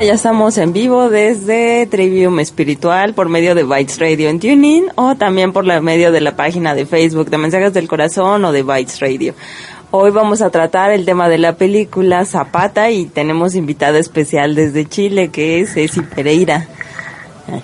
[0.00, 5.14] Ya estamos en vivo desde Trivium Espiritual por medio de Bytes Radio en TuneIn o
[5.14, 8.62] también por la medio de la página de Facebook de Mensajes del Corazón o de
[8.62, 9.34] Bytes Radio.
[9.90, 14.88] Hoy vamos a tratar el tema de la película Zapata y tenemos invitada especial desde
[14.88, 16.66] Chile que es Ceci Pereira.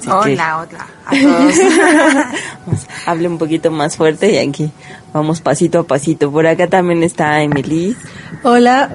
[0.06, 1.54] hola, hola a todos.
[3.06, 4.70] hable un poquito más fuerte y aquí
[5.14, 6.30] vamos pasito a pasito.
[6.30, 7.96] Por acá también está Emily.
[8.42, 8.94] Hola,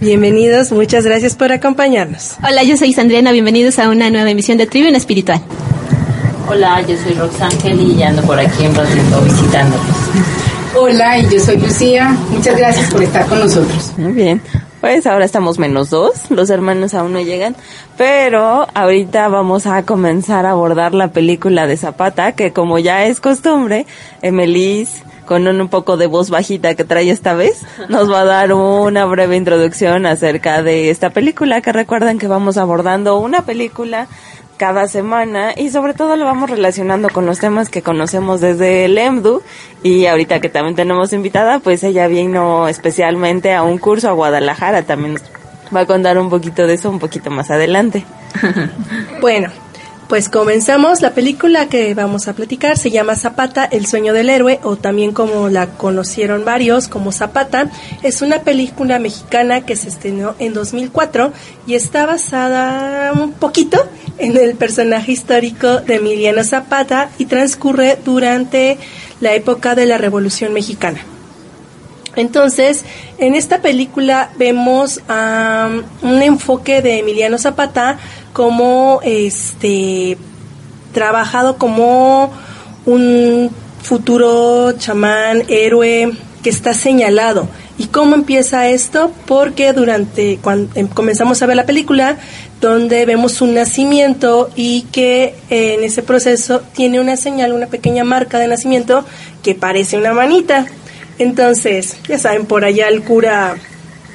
[0.00, 2.36] Bienvenidos, muchas gracias por acompañarnos.
[2.46, 5.40] Hola, yo soy Sandriana, bienvenidos a una nueva emisión de Tribuna Espiritual.
[6.48, 9.86] Hola, yo soy Roxángel y ando por aquí en ratito visitándolos.
[10.78, 12.16] Hola, y yo soy Lucía.
[12.30, 13.92] Muchas gracias por estar con nosotros.
[13.96, 14.42] Muy bien.
[14.80, 17.56] Pues ahora estamos menos dos, los hermanos aún no llegan,
[17.96, 23.20] pero ahorita vamos a comenzar a abordar la película de Zapata, que como ya es
[23.20, 23.86] costumbre,
[24.20, 28.52] Emelis con un, poco de voz bajita que trae esta vez, nos va a dar
[28.52, 34.06] una breve introducción acerca de esta película, que recuerden que vamos abordando una película
[34.56, 38.96] cada semana y sobre todo lo vamos relacionando con los temas que conocemos desde el
[38.96, 39.42] EMDU
[39.82, 44.82] y ahorita que también tenemos invitada, pues ella vino especialmente a un curso a Guadalajara,
[44.82, 45.18] también
[45.74, 48.04] va a contar un poquito de eso un poquito más adelante.
[49.20, 49.50] bueno,
[50.08, 51.00] pues comenzamos.
[51.00, 55.12] La película que vamos a platicar se llama Zapata, el sueño del héroe, o también
[55.12, 57.70] como la conocieron varios como Zapata.
[58.02, 61.32] Es una película mexicana que se estrenó en 2004
[61.66, 63.84] y está basada un poquito
[64.18, 68.78] en el personaje histórico de Emiliano Zapata y transcurre durante
[69.20, 71.00] la época de la Revolución Mexicana.
[72.14, 72.84] Entonces,
[73.18, 75.00] en esta película vemos
[76.00, 77.98] un enfoque de Emiliano Zapata
[78.36, 80.18] como este
[80.92, 82.30] trabajado como
[82.84, 83.50] un
[83.82, 87.48] futuro chamán, héroe que está señalado.
[87.78, 89.10] ¿Y cómo empieza esto?
[89.24, 92.18] Porque durante cuando em, comenzamos a ver la película,
[92.60, 98.38] donde vemos un nacimiento y que en ese proceso tiene una señal, una pequeña marca
[98.38, 99.06] de nacimiento
[99.42, 100.66] que parece una manita.
[101.18, 103.56] Entonces, ya saben, por allá el cura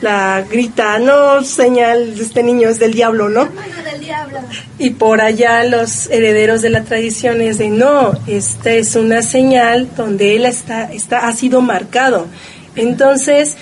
[0.02, 3.46] la grita, no, señal, este niño es del diablo, ¿no?
[3.46, 4.40] del diablo.
[4.80, 9.90] Y por allá los herederos de la tradición es de, no, esta es una señal
[9.96, 12.28] donde él está, está ha sido marcado.
[12.76, 13.58] Entonces,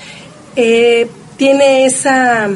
[0.56, 2.50] eh, tiene esa,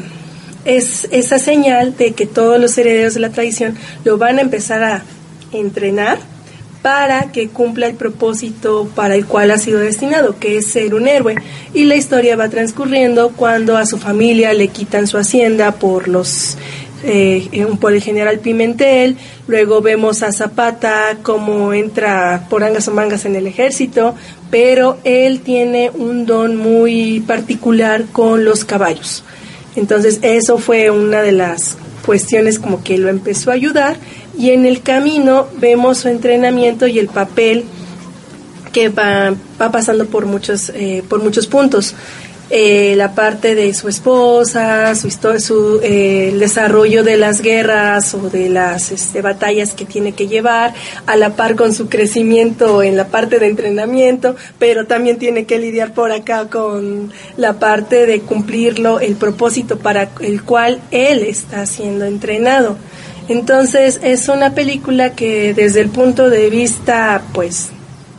[0.65, 4.83] es, esa señal de que todos los herederos de la tradición lo van a empezar
[4.83, 5.03] a
[5.51, 6.19] entrenar
[6.83, 11.07] para que cumpla el propósito para el cual ha sido destinado, que es ser un
[11.07, 11.35] héroe.
[11.73, 16.57] Y la historia va transcurriendo cuando a su familia le quitan su hacienda por los
[17.05, 19.17] eh, por el general Pimentel,
[19.47, 24.15] luego vemos a Zapata como entra por angas o mangas en el ejército,
[24.49, 29.23] pero él tiene un don muy particular con los caballos.
[29.75, 33.97] Entonces eso fue una de las cuestiones como que lo empezó a ayudar
[34.37, 37.65] y en el camino vemos su entrenamiento y el papel
[38.71, 41.95] que va, va pasando por muchos, eh, por muchos puntos.
[42.49, 48.29] Eh, la parte de su esposa, su, su eh, el desarrollo de las guerras o
[48.29, 50.73] de las este, batallas que tiene que llevar,
[51.07, 55.57] a la par con su crecimiento en la parte de entrenamiento, pero también tiene que
[55.57, 61.65] lidiar por acá con la parte de cumplirlo, el propósito para el cual él está
[61.65, 62.77] siendo entrenado.
[63.27, 67.69] Entonces es una película que desde el punto de vista pues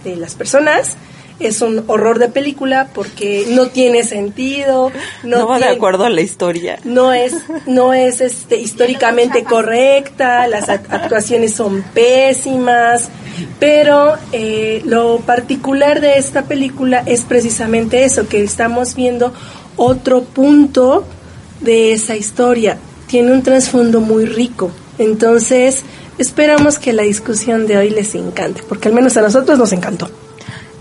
[0.05, 0.97] de las personas
[1.41, 4.93] es un horror de película porque no tiene sentido,
[5.25, 6.79] no, va de acuerdo a la historia.
[6.85, 7.35] No es
[7.67, 13.09] no es este históricamente correcta, las actuaciones son pésimas.
[13.59, 19.33] Pero eh, lo particular de esta película es precisamente eso, que estamos viendo
[19.77, 21.05] otro punto
[21.61, 22.79] de esa historia.
[23.09, 24.71] Tiene un trasfondo muy rico.
[24.99, 25.83] Entonces,
[26.19, 30.11] esperamos que la discusión de hoy les encante, porque al menos a nosotros nos encantó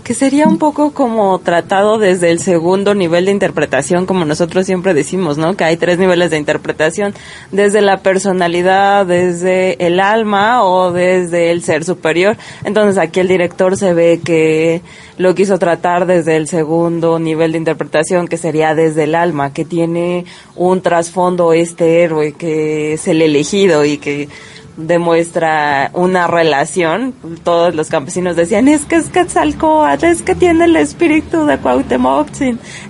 [0.04, 4.92] que sería un poco como tratado desde el segundo nivel de interpretación, como nosotros siempre
[4.92, 5.56] decimos, ¿no?
[5.56, 7.14] Que hay tres niveles de interpretación,
[7.50, 12.36] desde la personalidad, desde el alma o desde el ser superior.
[12.64, 14.82] Entonces aquí el director se ve que
[15.16, 19.64] lo quiso tratar desde el segundo nivel de interpretación, que sería desde el alma, que
[19.64, 24.28] tiene un trasfondo este héroe, que es el elegido y que
[24.76, 27.14] demuestra una relación.
[27.42, 32.28] Todos los campesinos decían, es que es Quetzalcóatl, es que tiene el espíritu de Cuauhtémoc.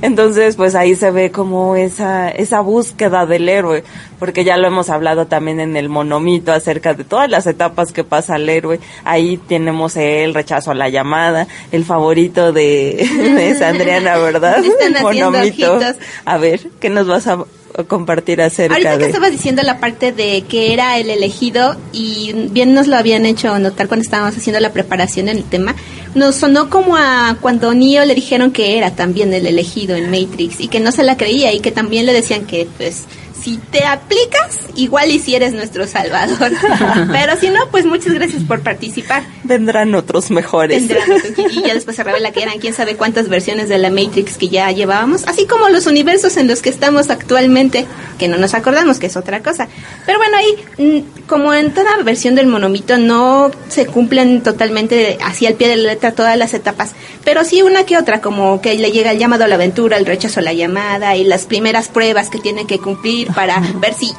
[0.03, 3.85] Entonces, pues ahí se ve como esa, esa búsqueda del héroe,
[4.19, 8.05] porque ya lo hemos hablado también en el monomito acerca de todas las etapas que
[8.05, 8.81] pasa el héroe.
[9.05, 14.63] Ahí tenemos el rechazo a la llamada, el favorito de, de Sandriana, ¿verdad?
[14.81, 15.79] el monomito.
[16.25, 17.45] A ver, ¿qué nos vas a
[17.89, 22.73] compartir acerca Ahorita que estabas diciendo la parte de que era el elegido y bien
[22.73, 25.75] nos lo habían hecho notar cuando estábamos haciendo la preparación en el tema,
[26.15, 30.61] nos sonó como a cuando Neo le dijeron que era también el elegido en Matrix
[30.61, 33.05] y que no se la creía y que también le decían que pues
[33.45, 36.51] si te aplicas, igual y si eres nuestro salvador.
[37.13, 39.23] Pero si no, pues muchas gracias por participar.
[39.43, 40.89] Vendrán otros mejores.
[40.89, 43.91] Vendrán otros, y ya después se revela que eran quién sabe cuántas versiones de la
[43.91, 47.85] Matrix que ya llevábamos, así como los universos en los que estamos actualmente,
[48.19, 49.69] que no nos acordamos, que es otra cosa.
[50.07, 55.47] Pero bueno, ahí, mm, como en toda versión del monomito, no se cumplen totalmente así
[55.47, 56.93] al pie de la letra todas las etapas,
[57.25, 60.07] pero sí una que otra, como que le llega el llamado a la aventura, el
[60.07, 64.13] rechazo a la llamada y las primeras pruebas que tiene que cumplir para ver si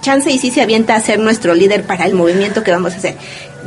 [0.00, 2.96] chance y si se avienta a ser nuestro líder para el movimiento que vamos a
[2.96, 3.16] hacer.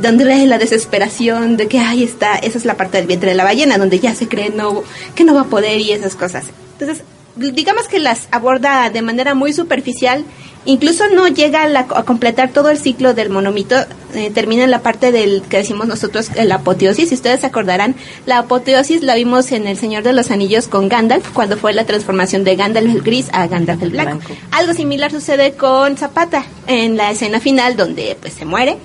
[0.00, 3.36] Donde es la desesperación de que ahí está, esa es la parte del vientre de
[3.36, 4.82] la ballena, donde ya se cree no,
[5.14, 6.46] que no va a poder y esas cosas.
[6.78, 7.04] Entonces,
[7.40, 10.24] digamos que las aborda de manera muy superficial
[10.66, 13.76] Incluso no llega a, completar todo el ciclo del monomito,
[14.14, 17.08] eh, termina en la parte del que decimos nosotros la apoteosis.
[17.08, 17.94] Si ustedes acordarán,
[18.26, 21.86] la apoteosis la vimos en El Señor de los Anillos con Gandalf, cuando fue la
[21.86, 24.20] transformación de Gandalf el gris a Gandalf el blanco.
[24.50, 28.76] Algo similar sucede con Zapata en la escena final donde pues se muere.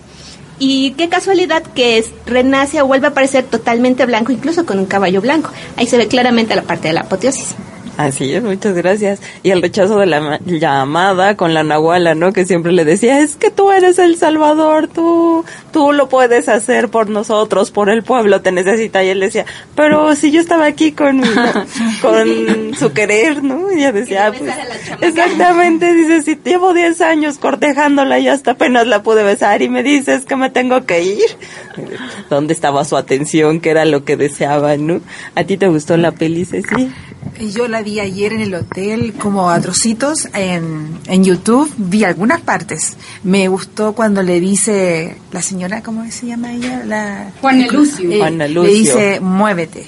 [0.58, 4.86] Y qué casualidad que es, renace o vuelve a aparecer totalmente blanco, incluso con un
[4.86, 5.52] caballo blanco.
[5.76, 7.56] Ahí se ve claramente la parte de la apoteosis.
[7.98, 9.22] Así es, muchas gracias.
[9.42, 12.34] Y el rechazo de la llamada con la Nahuala, ¿no?
[12.34, 16.90] Que siempre le decía, es que tú eres el Salvador, tú, tú lo puedes hacer
[16.90, 19.04] por nosotros, por el pueblo te necesita.
[19.04, 19.46] Y él decía,
[19.76, 21.22] pero si yo estaba aquí con,
[22.02, 23.72] con su querer, ¿no?
[23.72, 24.52] Y ella decía, pues,
[25.02, 29.84] exactamente, dice, si llevo 10 años cortejándola y hasta apenas la pude besar y me
[29.84, 31.38] dices que me tengo que ir.
[32.30, 33.62] ¿Dónde estaba su atención?
[33.62, 35.00] ¿Qué era lo que deseaba, no?
[35.36, 36.92] ¿A ti te gustó la peli, Ceci?
[37.40, 42.42] Yo la vi ayer en el hotel como a trocitos en, en YouTube, vi algunas
[42.42, 42.96] partes.
[43.24, 46.84] Me gustó cuando le dice la señora, ¿cómo se llama ella?
[46.86, 48.10] La, Juana Lucio.
[48.10, 49.88] Eh, le dice, muévete.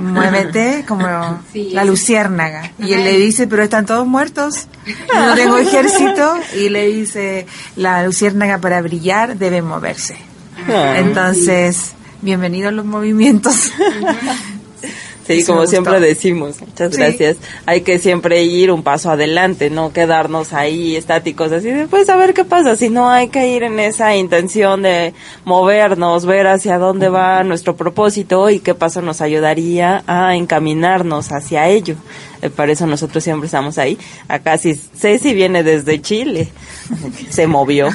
[0.00, 1.06] Muévete como
[1.54, 2.72] la luciérnaga.
[2.78, 4.68] Y él le dice, pero están todos muertos.
[5.14, 6.36] no tengo ejército.
[6.56, 7.46] Y le dice,
[7.76, 10.16] la luciérnaga para brillar debe moverse.
[10.68, 10.94] Ah.
[10.98, 11.92] Entonces,
[12.22, 13.72] bienvenidos los movimientos.
[15.28, 17.36] Sí, como siempre decimos, muchas gracias.
[17.66, 22.32] Hay que siempre ir un paso adelante, no quedarnos ahí estáticos, así después a ver
[22.32, 22.76] qué pasa.
[22.76, 25.12] Si no, hay que ir en esa intención de
[25.44, 31.68] movernos, ver hacia dónde va nuestro propósito y qué paso nos ayudaría a encaminarnos hacia
[31.68, 31.96] ello.
[32.40, 33.98] Eh, para eso nosotros siempre estamos ahí.
[34.28, 36.48] Acá sí, Ceci viene desde Chile,
[37.30, 37.88] se movió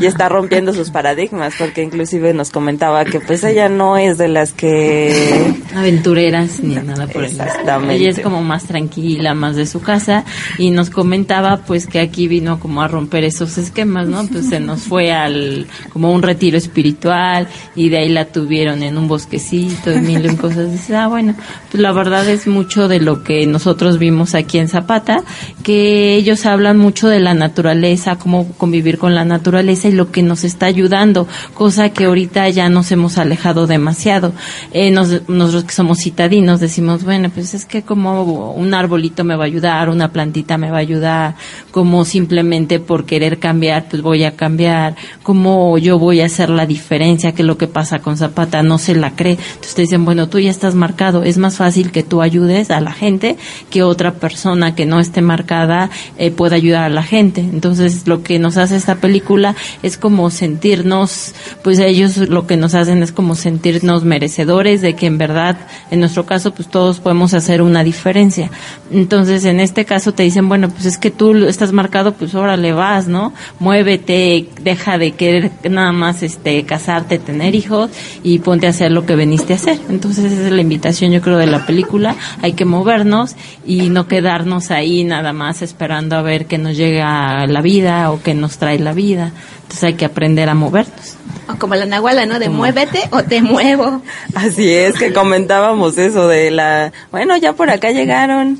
[0.00, 4.28] y está rompiendo sus paradigmas, porque inclusive nos comentaba que pues ella no es de
[4.28, 5.54] las que...
[5.74, 7.90] Aventureras ni nada por el estilo.
[7.90, 10.24] Ella es como más tranquila, más de su casa
[10.58, 14.26] y nos comentaba pues que aquí vino como a romper esos esquemas, ¿no?
[14.26, 18.98] Pues se nos fue al como un retiro espiritual y de ahí la tuvieron en
[18.98, 20.70] un bosquecito y mil cosas.
[20.72, 21.34] Dice, ah, bueno,
[21.70, 25.22] pues la verdad es mucho de lo que nosotros vimos aquí en Zapata,
[25.62, 30.22] que ellos hablan mucho de la naturaleza, cómo convivir con la naturaleza y lo que
[30.22, 34.32] nos está ayudando, cosa que ahorita ya nos hemos alejado demasiado.
[34.72, 39.34] Eh, nosotros que somos citadinos de decimos, bueno, pues es que como un arbolito me
[39.34, 41.34] va a ayudar, una plantita me va a ayudar,
[41.72, 46.66] como simplemente por querer cambiar, pues voy a cambiar, como yo voy a hacer la
[46.66, 49.32] diferencia, que lo que pasa con Zapata no se la cree.
[49.32, 52.80] Entonces te dicen, bueno, tú ya estás marcado, es más fácil que tú ayudes a
[52.80, 53.36] la gente
[53.68, 57.40] que otra persona que no esté marcada eh, pueda ayudar a la gente.
[57.40, 61.34] Entonces lo que nos hace esta película es como sentirnos,
[61.64, 65.56] pues ellos lo que nos hacen es como sentirnos merecedores de que en verdad,
[65.90, 68.50] en nuestro caso, pues todos podemos hacer una diferencia.
[68.92, 72.58] Entonces en este caso te dicen, bueno, pues es que tú estás marcado, pues ahora
[72.58, 73.32] le vas, ¿no?
[73.60, 77.88] Muévete, deja de querer nada más este casarte, tener hijos
[78.22, 79.78] y ponte a hacer lo que veniste a hacer.
[79.88, 84.06] Entonces esa es la invitación yo creo de la película, hay que movernos y no
[84.06, 88.58] quedarnos ahí nada más esperando a ver qué nos llega la vida o qué nos
[88.58, 89.32] trae la vida.
[89.62, 91.19] Entonces hay que aprender a movernos.
[91.48, 92.38] O como la nahuala, ¿no?
[92.38, 94.02] De muévete o te muevo.
[94.34, 96.92] Así es, que comentábamos eso de la...
[97.10, 98.58] Bueno, ya por acá llegaron.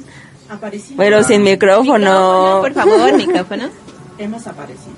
[0.97, 2.59] Pero sin micrófono.
[2.62, 3.69] Por favor, micrófono.
[4.19, 4.95] Hemos aparecido.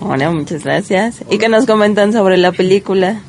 [0.00, 1.22] Hola, muchas gracias.
[1.30, 3.20] ¿Y qué nos comentan sobre la película?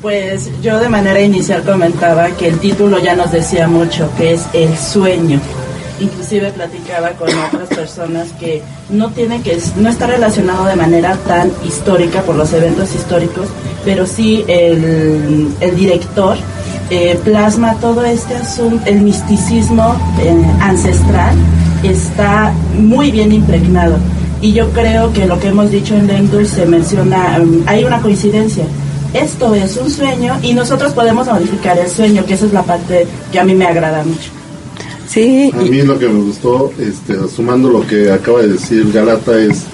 [0.00, 4.46] Pues yo de manera inicial comentaba que el título ya nos decía mucho, que es
[4.52, 5.40] El sueño
[6.02, 11.50] inclusive platicaba con otras personas que no tiene que no está relacionado de manera tan
[11.64, 13.46] histórica por los eventos históricos,
[13.84, 16.36] pero sí el, director
[16.90, 21.34] eh, plasma todo este asunto, el misticismo eh, ancestral
[21.82, 23.96] está muy bien impregnado.
[24.40, 28.00] Y yo creo que lo que hemos dicho en Lendus se menciona, um, hay una
[28.00, 28.64] coincidencia.
[29.14, 33.06] Esto es un sueño y nosotros podemos modificar el sueño, que esa es la parte
[33.30, 34.41] que a mí me agrada mucho.
[35.12, 35.50] Sí.
[35.52, 39.64] A mí lo que me gustó, este, sumando lo que acaba de decir Galata, es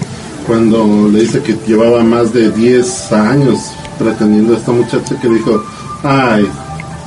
[0.45, 5.63] cuando le dice que llevaba más de 10 años pretendiendo a esta muchacha que dijo,
[6.03, 6.45] ay,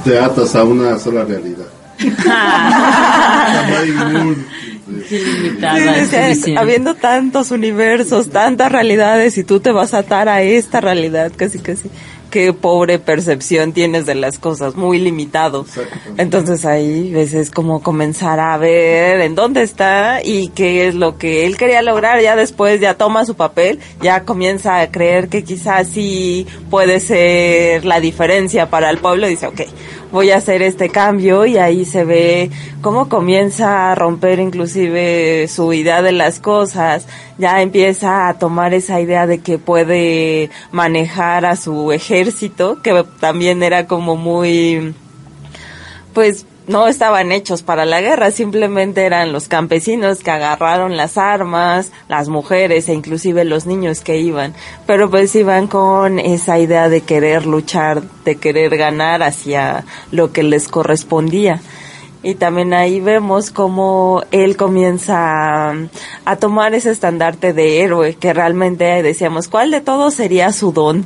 [0.03, 1.67] te atas a una sola realidad.
[6.57, 11.59] habiendo tantos universos, tantas realidades y tú te vas a atar a esta realidad, casi
[11.59, 11.91] casi
[12.33, 15.67] qué pobre percepción tienes de las cosas, muy limitado.
[16.17, 21.45] Entonces ahí veces como comenzar a ver en dónde está y qué es lo que
[21.45, 22.23] él quería lograr.
[22.23, 27.85] Ya después ya toma su papel, ya comienza a creer que quizás sí puede ser
[27.85, 29.27] la diferencia para el pueblo.
[29.27, 29.61] Dice, ok,
[30.12, 32.50] voy a hacer este cambio y ahí se ve
[32.83, 39.00] cómo comienza a romper inclusive su idea de las cosas, ya empieza a tomar esa
[39.00, 44.95] idea de que puede manejar a su ejército, que también era como muy,
[46.12, 51.92] pues no estaban hechos para la guerra, simplemente eran los campesinos que agarraron las armas,
[52.09, 54.54] las mujeres e inclusive los niños que iban,
[54.87, 60.42] pero pues iban con esa idea de querer luchar, de querer ganar hacia lo que
[60.42, 61.61] les correspondía.
[62.25, 65.73] Y también ahí vemos cómo él comienza
[66.25, 71.04] a, tomar ese estandarte de héroe, que realmente decíamos, ¿cuál de todos sería su don?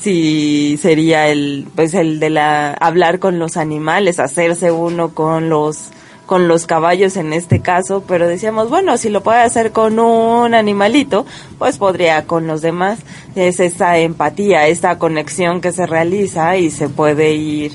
[0.00, 5.90] Si sería el pues el de la hablar con los animales, hacerse uno con los
[6.26, 10.54] con los caballos en este caso, pero decíamos, bueno, si lo puede hacer con un
[10.54, 11.24] animalito,
[11.58, 12.98] pues podría con los demás.
[13.34, 17.72] Es esa empatía, esta conexión que se realiza y se puede ir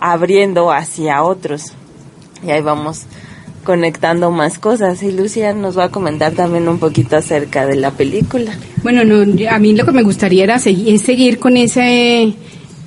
[0.00, 1.72] abriendo hacia otros.
[2.44, 3.06] Y ahí vamos
[3.64, 5.02] conectando más cosas.
[5.02, 8.56] Y Lucia nos va a comentar también un poquito acerca de la película.
[8.82, 12.34] Bueno, no, a mí lo que me gustaría era seguir, seguir con ese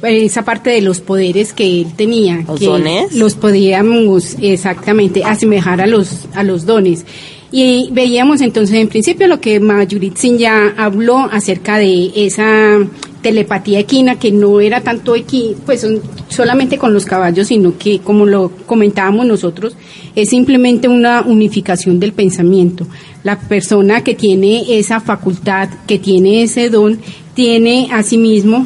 [0.03, 2.43] esa parte de los poderes que él tenía.
[2.47, 3.13] ¿Los que dones?
[3.15, 7.05] Los podíamos exactamente asemejar a los, a los dones.
[7.51, 12.77] Y veíamos entonces en principio lo que Mayuritzin ya habló acerca de esa
[13.21, 15.87] telepatía equina que no era tanto equi, pues
[16.27, 19.75] solamente con los caballos, sino que como lo comentábamos nosotros,
[20.17, 22.87] es simplemente una unificación del pensamiento.
[23.23, 26.99] La persona que tiene esa facultad, que tiene ese don,
[27.35, 28.65] tiene asimismo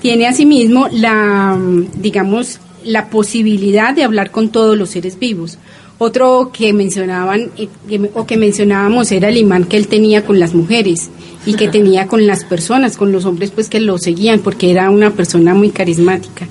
[0.00, 1.58] tiene asimismo la
[1.96, 5.58] digamos la posibilidad de hablar con todos los seres vivos.
[5.98, 7.68] Otro que mencionaban eh,
[8.14, 11.10] o que mencionábamos era el imán que él tenía con las mujeres
[11.44, 14.90] y que tenía con las personas, con los hombres pues que lo seguían porque era
[14.90, 16.46] una persona muy carismática.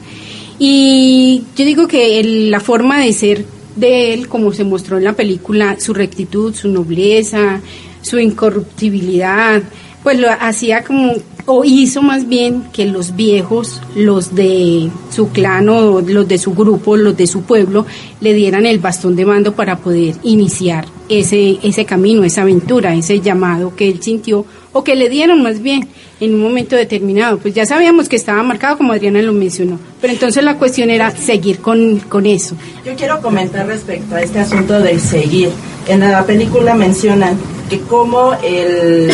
[0.60, 3.46] Y yo digo que la forma de ser
[3.80, 7.62] de él, como se mostró en la película, su rectitud, su nobleza,
[8.02, 9.62] su incorruptibilidad,
[10.04, 11.14] pues lo hacía como
[11.52, 16.54] o hizo más bien que los viejos, los de su clan o los de su
[16.54, 17.88] grupo, los de su pueblo,
[18.22, 23.20] le dieran el bastón de mando para poder iniciar ese, ese camino, esa aventura, ese
[23.20, 25.88] llamado que él sintió, o que le dieron más bien
[26.20, 27.40] en un momento determinado.
[27.40, 31.10] Pues ya sabíamos que estaba marcado, como Adriana lo mencionó, pero entonces la cuestión era
[31.10, 32.56] seguir con, con eso.
[32.86, 35.50] Yo quiero comentar respecto a este asunto de seguir.
[35.88, 37.40] En la película mencionan
[37.72, 39.12] que como el,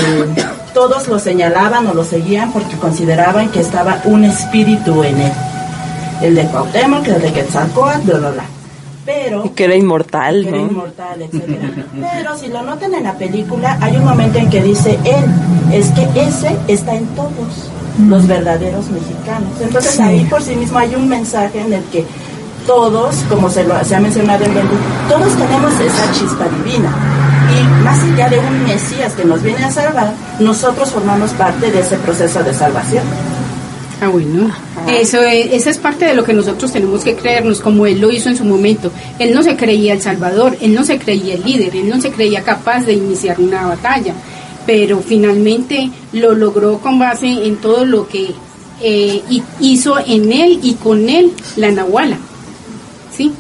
[0.76, 5.32] todos lo señalaban o lo seguían porque consideraban que estaba un espíritu en él.
[6.22, 8.44] El de Cuauhtémoc, el de Quetzalcóatl, bla, bla, bla.
[9.06, 10.58] Pero, y que era inmortal, que ¿no?
[10.58, 11.70] Era inmortal, etcétera.
[12.14, 15.26] Pero si lo notan en la película, hay un momento en que dice él,
[15.72, 17.70] es que ese está en todos
[18.10, 19.50] los verdaderos mexicanos.
[19.62, 20.02] Entonces Sí.
[20.02, 22.04] ahí por sí mismo hay un mensaje en el que
[22.66, 24.74] todos, como se, lo, se ha mencionado en Bendu,
[25.10, 26.94] todos tenemos esa chispa divina.
[27.56, 31.80] Y más allá de un Mesías que nos viene a salvar, nosotros formamos parte de
[31.80, 33.04] ese proceso de salvación.
[34.02, 34.50] Ah, bueno.
[34.90, 38.12] Eso es, esa es parte de lo que nosotros tenemos que creernos, como él lo
[38.12, 38.92] hizo en su momento.
[39.20, 42.12] Él no se creía el Salvador, él no se creía el líder, él no se
[42.12, 44.14] creía capaz de iniciar una batalla,
[44.66, 48.34] pero finalmente lo logró con base en todo lo que
[48.82, 52.18] eh, hi- hizo en él y con él la Nahuala.
[53.16, 53.34] ¿Sí?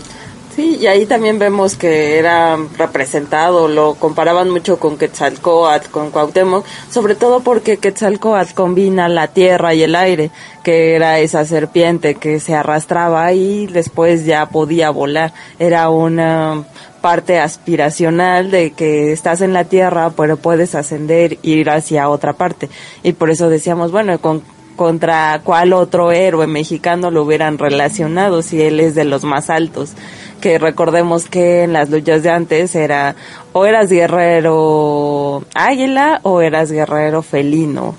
[0.56, 6.66] Sí, y ahí también vemos que era representado, lo comparaban mucho con Quetzalcóatl, con Cuauhtémoc,
[6.90, 10.32] sobre todo porque Quetzalcóatl combina la tierra y el aire,
[10.64, 15.34] que era esa serpiente que se arrastraba y después ya podía volar.
[15.60, 16.64] Era una
[17.02, 22.70] parte aspiracional de que estás en la tierra, pero puedes ascender ir hacia otra parte.
[23.04, 24.42] Y por eso decíamos, bueno, con
[24.76, 29.94] contra cuál otro héroe mexicano lo hubieran relacionado si él es de los más altos.
[30.42, 33.16] Que recordemos que en las luchas de antes era
[33.54, 37.96] o eras guerrero águila o eras guerrero felino.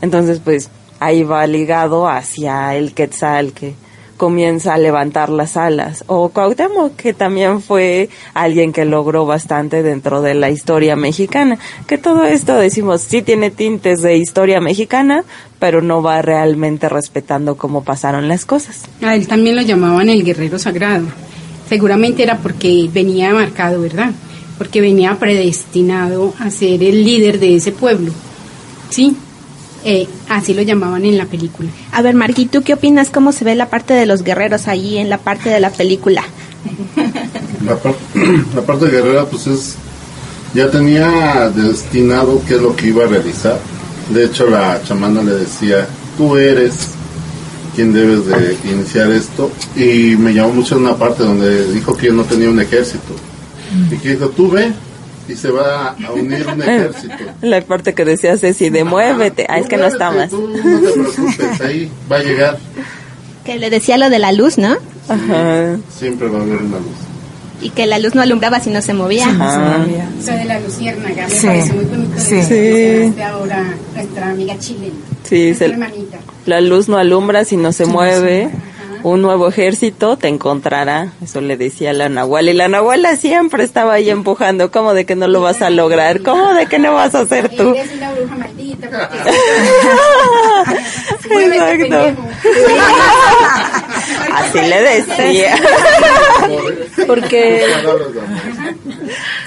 [0.00, 3.74] Entonces pues ahí va ligado hacia el quetzal que
[4.20, 6.04] comienza a levantar las alas.
[6.06, 11.58] O Cuauhtémoc, que también fue alguien que logró bastante dentro de la historia mexicana.
[11.86, 15.24] Que todo esto, decimos, sí tiene tintes de historia mexicana,
[15.58, 18.82] pero no va realmente respetando cómo pasaron las cosas.
[19.00, 21.06] A él también lo llamaban el guerrero sagrado.
[21.66, 24.10] Seguramente era porque venía marcado, ¿verdad?
[24.58, 28.12] Porque venía predestinado a ser el líder de ese pueblo.
[28.90, 29.16] Sí,
[29.84, 31.70] eh, así lo llamaban en la película.
[31.92, 33.10] A ver, Margui, ¿tú qué opinas?
[33.10, 36.22] ¿Cómo se ve la parte de los guerreros ahí en la parte de la película?
[37.64, 37.94] La, par-
[38.54, 39.74] la parte guerrera, pues es.
[40.54, 43.58] Ya tenía destinado qué es lo que iba a realizar.
[44.08, 46.72] De hecho, la chamana le decía: Tú eres
[47.76, 49.50] quien debes de iniciar esto.
[49.76, 53.14] Y me llamó mucho una parte donde dijo que yo no tenía un ejército.
[53.90, 54.72] Y que dijo: Tú ve.
[55.28, 57.14] Y se va a unir un ejército.
[57.42, 59.46] La parte que decía Ceci de muévete.
[59.48, 60.30] Ah, es que no está más.
[60.30, 62.58] Tú no te preocupes, ahí va a llegar.
[63.44, 64.76] Que le decía lo de la luz, ¿no?
[65.08, 65.76] Ajá.
[65.96, 66.86] Siempre va a haber una luz.
[67.62, 69.28] Y que la luz no alumbraba si no se movía.
[69.28, 69.84] Ajá.
[70.18, 72.14] O sea, de la luciérnaga, me Sí, parece muy bonito.
[72.14, 72.34] de sí.
[72.36, 73.12] eso, Sí.
[73.12, 74.94] hace ahora nuestra amiga chilena.
[75.24, 76.18] Sí, nuestra se- hermanita.
[76.46, 78.50] La luz no alumbra si no se mueve.
[79.02, 81.12] Un nuevo ejército te encontrará.
[81.22, 82.50] Eso le decía la Nahuala.
[82.50, 84.70] Y la Nahuala siempre estaba ahí empujando.
[84.70, 86.22] ¿Cómo de que no lo vas a lograr?
[86.22, 87.74] ¿Cómo de que no vas a hacer tú?
[87.74, 88.88] Eres una bruja maldita.
[88.90, 89.30] porque-
[91.30, 92.16] Exacto.
[94.34, 95.54] Así le decía.
[97.06, 97.64] Porque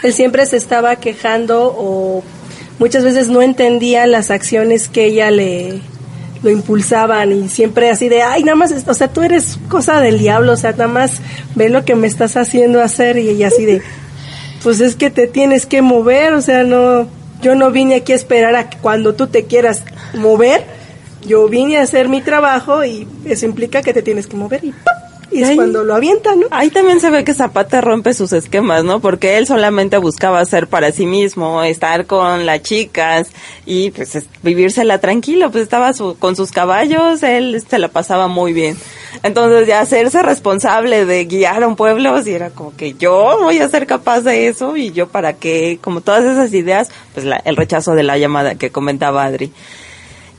[0.03, 2.23] él siempre se estaba quejando o
[2.79, 5.79] muchas veces no entendía las acciones que ella le
[6.43, 10.19] lo impulsaban y siempre así de, ay, nada más, o sea, tú eres cosa del
[10.19, 11.21] diablo, o sea, nada más
[11.55, 13.81] ve lo que me estás haciendo hacer y así de,
[14.61, 17.07] pues es que te tienes que mover, o sea, no,
[17.41, 19.83] yo no vine aquí a esperar a que cuando tú te quieras
[20.15, 20.65] mover,
[21.25, 24.73] yo vine a hacer mi trabajo y eso implica que te tienes que mover y.
[25.33, 25.55] Y es Ay.
[25.55, 26.45] cuando lo avientan, ¿no?
[26.51, 28.99] Ahí también se ve que Zapata rompe sus esquemas, ¿no?
[28.99, 33.29] Porque él solamente buscaba hacer para sí mismo, estar con las chicas
[33.65, 38.27] y pues es- vivírsela tranquilo, pues estaba su- con sus caballos, él se la pasaba
[38.27, 38.77] muy bien.
[39.23, 43.59] Entonces ya hacerse responsable de guiar a un pueblo, si era como que yo voy
[43.59, 47.41] a ser capaz de eso y yo para qué, como todas esas ideas, pues la-
[47.45, 49.51] el rechazo de la llamada que comentaba Adri.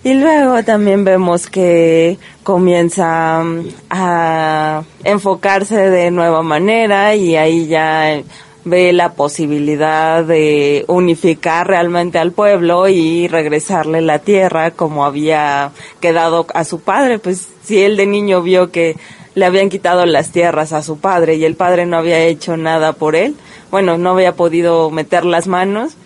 [0.04, 8.20] Y luego también vemos que comienza mm, a enfocarse de nueva manera y ahí ya
[8.66, 16.46] ve la posibilidad de unificar realmente al pueblo y regresarle la tierra como había quedado
[16.52, 17.18] a su padre.
[17.18, 18.96] Pues si él de niño vio que
[19.34, 22.92] le habían quitado las tierras a su padre y el padre no había hecho nada
[22.92, 23.36] por él,
[23.70, 25.96] bueno, no había podido meter las manos,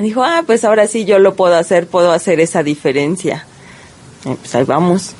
[0.00, 3.46] dijo, ah, pues ahora sí yo lo puedo hacer, puedo hacer esa diferencia.
[4.22, 5.14] pues ahí vamos.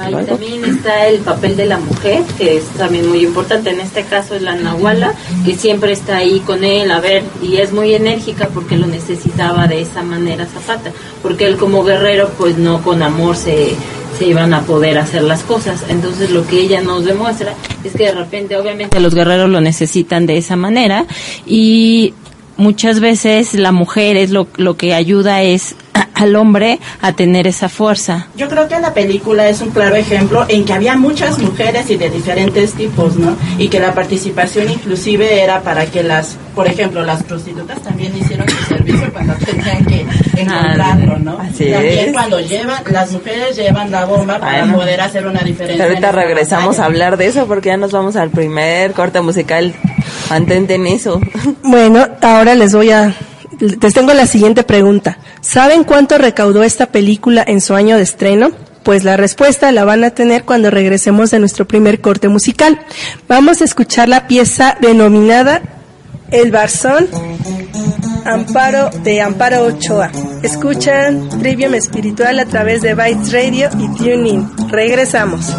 [0.00, 3.70] Ahí también está el papel de la mujer, que es también muy importante.
[3.70, 7.56] En este caso es la Nahuala, que siempre está ahí con él, a ver, y
[7.56, 10.92] es muy enérgica porque lo necesitaba de esa manera Zapata.
[11.22, 13.74] Porque él como guerrero, pues no con amor se,
[14.18, 15.84] se iban a poder hacer las cosas.
[15.88, 20.26] Entonces lo que ella nos demuestra es que de repente, obviamente, los guerreros lo necesitan
[20.26, 21.06] de esa manera
[21.46, 22.14] y
[22.56, 25.74] muchas veces la mujer es lo, lo que ayuda es
[26.14, 28.28] al hombre a tener esa fuerza.
[28.36, 31.96] Yo creo que la película es un claro ejemplo en que había muchas mujeres y
[31.96, 33.36] de diferentes tipos, ¿no?
[33.58, 38.46] Y que la participación inclusive era para que las, por ejemplo, las prostitutas también hicieron
[38.84, 41.38] servicio cuando tenían que encontrarlo, ¿no?
[41.38, 45.84] Así también cuando llevan, las mujeres llevan la bomba para poder hacer una diferencia.
[45.84, 49.74] Ahorita regresamos a hablar de eso porque ya nos vamos al primer corte musical.
[50.30, 51.20] Mantente en eso.
[51.62, 53.14] Bueno, ahora les voy a
[53.60, 55.18] les tengo la siguiente pregunta.
[55.40, 58.50] ¿Saben cuánto recaudó esta película en su año de estreno?
[58.82, 62.80] Pues la respuesta la van a tener cuando regresemos de nuestro primer corte musical.
[63.28, 65.62] Vamos a escuchar la pieza denominada
[66.30, 67.06] El Barzón
[68.24, 70.10] Amparo de Amparo Ochoa.
[70.42, 74.48] Escuchan Trivium Espiritual a través de Bytes Radio y TuneIn.
[74.68, 75.52] Regresamos.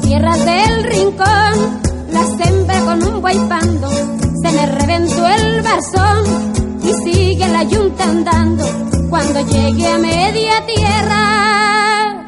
[0.00, 1.80] tierras del rincón,
[2.12, 8.93] la sembré con un guaypando, se me reventó el barzón y sigue la yunta andando.
[9.14, 12.26] Cuando llegué a media tierra,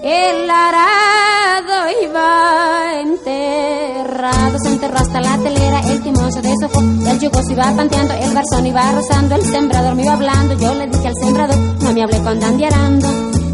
[0.00, 7.52] el arado iba enterrado, se enterró hasta la telera, el timón se el yugo se
[7.52, 11.16] iba panteando, el barzón iba rozando, el sembrador me iba hablando, yo le dije al
[11.16, 13.08] sembrador, no me hablé con dandiarando,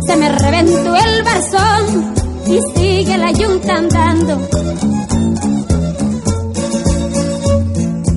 [0.06, 2.14] se me reventó el barzón
[2.46, 4.38] y sigue la yunta andando.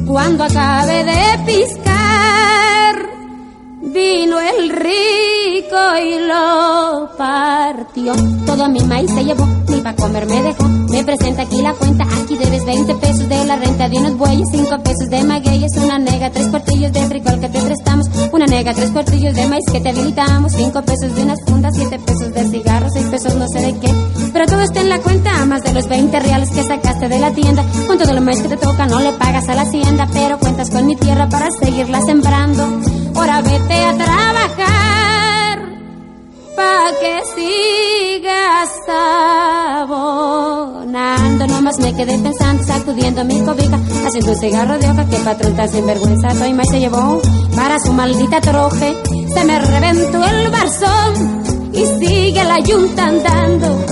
[0.06, 1.89] Cuando acabe de piscar,
[3.82, 8.14] vino el rico y lo partió.
[8.46, 10.68] Todo mi maíz se llevó, ni para comer me dejó.
[10.68, 14.48] Me presenta aquí la cuenta, aquí debes 20 pesos de la renta de unos bueyes,
[14.52, 18.74] 5 pesos de magueyes, una nega, tres cuartillos de frijol que te prestamos, una nega,
[18.74, 22.50] tres cuartillos de maíz que te habilitamos, 5 pesos de unas fundas, 7 pesos de
[22.50, 23.94] cigarros, 6 pesos no sé de qué.
[24.34, 27.32] Pero todo está en la cuenta, más de los 20 reales que sacaste de la
[27.32, 27.64] tienda.
[27.88, 30.70] Con todo lo maíz que te toca no le pagas a la hacienda, pero cuentas
[30.70, 32.99] con mi tierra para seguirla sembrando.
[33.20, 35.60] Ahora vete a trabajar
[36.56, 38.70] pa' que sigas
[39.78, 41.48] abonando.
[41.48, 43.78] Nomás me quedé pensando, sacudiendo mi cobija,
[44.08, 46.30] haciendo un cigarro de hoja que patrón está sinvergüenza.
[46.30, 47.20] Soy más se llevó
[47.58, 48.96] para su maldita troje.
[49.34, 53.86] Se me reventó el barzón y sigue la yunta andando.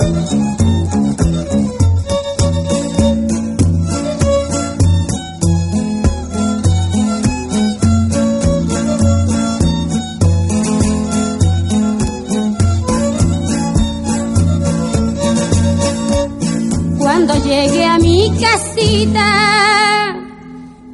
[18.40, 20.16] Casita,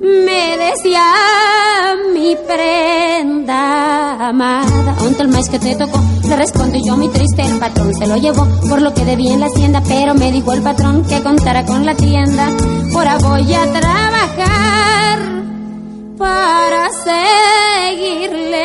[0.00, 1.04] me decía
[2.12, 6.00] mi prenda amada, ¿dónde el maíz que te tocó?
[6.28, 9.40] Le respondí yo mi triste, el patrón se lo llevó por lo que debía en
[9.40, 12.48] la hacienda, pero me dijo el patrón que contara con la tienda.
[12.94, 15.18] Ahora voy a trabajar
[16.16, 18.64] para seguirle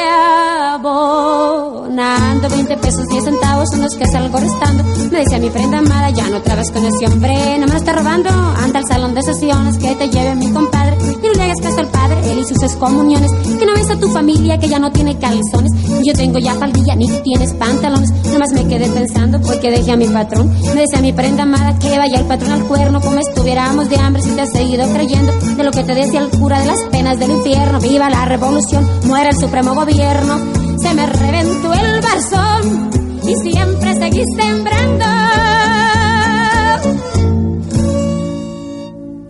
[2.00, 4.84] abonando 20 pesos 10 centavos son los que salgo restando.
[5.12, 8.30] Me dice mi prenda amada ya no trabajas con ese hombre no me está robando.
[8.30, 10.98] Anda al salón de sesiones que te lleve mi compadre.
[11.02, 14.00] Y no le hagas caso al padre él y sus excomuniones que no ves a
[14.00, 15.72] tu familia que ya no tiene calzones.
[16.04, 18.12] Yo tengo ya faldilla ni tienes pantalones.
[18.32, 20.50] Nomás me quedé pensando porque dejé a mi patrón.
[20.74, 23.02] Me decía mi prenda amada que vaya el patrón al cuerno.
[23.02, 26.30] Como estuviéramos de hambre si te has seguido creyendo de lo que te decía el
[26.30, 27.80] cura de las penas del infierno.
[27.80, 30.69] Viva la revolución, muera el supremo gobierno.
[30.82, 32.90] Se me reventó el barzón
[33.24, 35.06] y siempre seguí sembrando.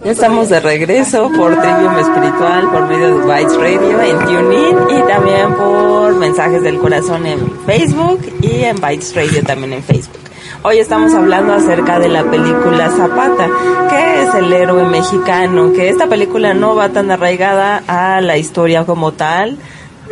[0.04, 5.08] Ya estamos de regreso por Trivium Espiritual, por medio de Bytes Radio en TuneIn y
[5.08, 10.20] también por Mensajes del Corazón en Facebook y en Bytes Radio también en Facebook.
[10.62, 13.50] Hoy estamos hablando acerca de la película Zapata,
[13.90, 18.86] que es el héroe mexicano, que esta película no va tan arraigada a la historia
[18.86, 19.58] como tal,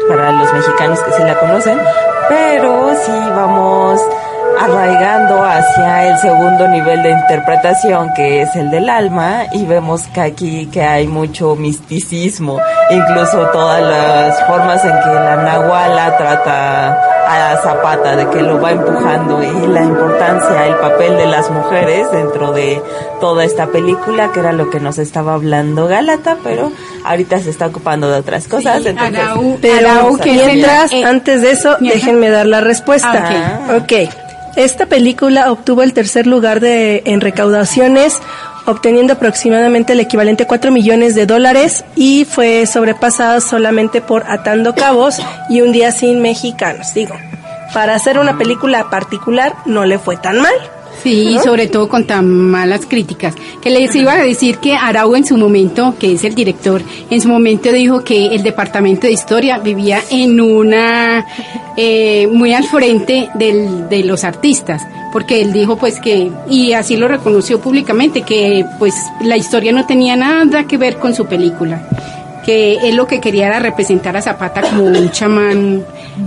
[0.07, 1.77] para los mexicanos que sí la conocen,
[2.29, 4.01] pero sí vamos
[4.59, 10.21] arraigando hacia el segundo nivel de interpretación que es el del alma y vemos que
[10.21, 17.57] aquí que hay mucho misticismo, incluso todas las formas en que la nahuala trata a
[17.61, 22.53] Zapata, de que lo va empujando y la importancia, el papel de las mujeres dentro
[22.53, 22.81] de
[23.19, 26.71] toda esta película, que era lo que nos estaba hablando Galata, pero
[27.03, 28.81] ahorita se está ocupando de otras cosas.
[29.61, 33.29] pero mientras, eh, antes de eso, déjenme dar la respuesta.
[33.67, 34.09] Ah, ok.
[34.55, 38.19] Esta película obtuvo el tercer lugar de, en recaudaciones
[38.67, 44.75] obteniendo aproximadamente el equivalente a 4 millones de dólares y fue sobrepasada solamente por Atando
[44.75, 46.93] Cabos y Un Día Sin Mexicanos.
[46.93, 47.15] Digo,
[47.73, 50.53] para hacer una película particular no le fue tan mal.
[51.03, 53.35] Sí, sobre todo con tan malas críticas.
[53.61, 57.21] Que les iba a decir que Arau en su momento, que es el director, en
[57.21, 61.25] su momento dijo que el departamento de historia vivía en una,
[61.77, 64.85] eh, muy al frente del, de los artistas,
[65.17, 69.87] porque él dijo pues que, y así lo reconoció públicamente, que pues la historia no
[69.87, 71.81] tenía nada que ver con su película
[72.45, 75.83] que él lo que quería era representar a Zapata como un chamán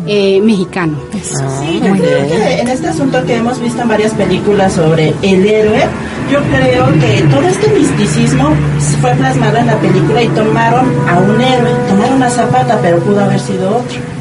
[0.08, 0.98] eh, mexicano.
[1.22, 5.84] sí, en este asunto que hemos visto en varias películas sobre el héroe,
[6.32, 8.50] yo creo que todo este misticismo
[9.00, 13.20] fue plasmado en la película y tomaron a un héroe, tomaron a Zapata, pero pudo
[13.20, 14.19] haber sido otro.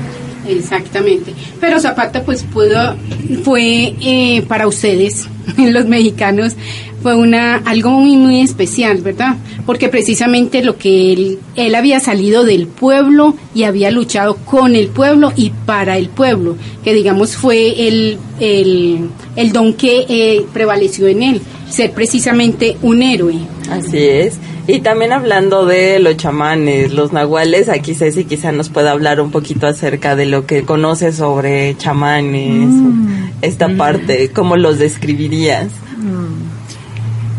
[0.49, 1.33] Exactamente.
[1.59, 2.95] Pero Zapata pues pudo,
[3.43, 6.55] fue eh, para ustedes, los mexicanos,
[7.01, 9.37] fue una algo muy muy especial, ¿verdad?
[9.65, 14.87] Porque precisamente lo que él, él había salido del pueblo y había luchado con el
[14.87, 21.07] pueblo y para el pueblo, que digamos fue el, el, el don que eh, prevaleció
[21.07, 23.35] en él, ser precisamente un héroe.
[23.69, 24.37] Así es.
[24.69, 29.31] Y también hablando de los chamanes, los nahuales, aquí Ceci quizá nos pueda hablar un
[29.31, 33.29] poquito acerca de lo que conoce sobre chamanes, mm.
[33.41, 33.77] esta mm.
[33.77, 35.69] parte, ¿cómo los describirías?
[35.97, 36.49] Mm.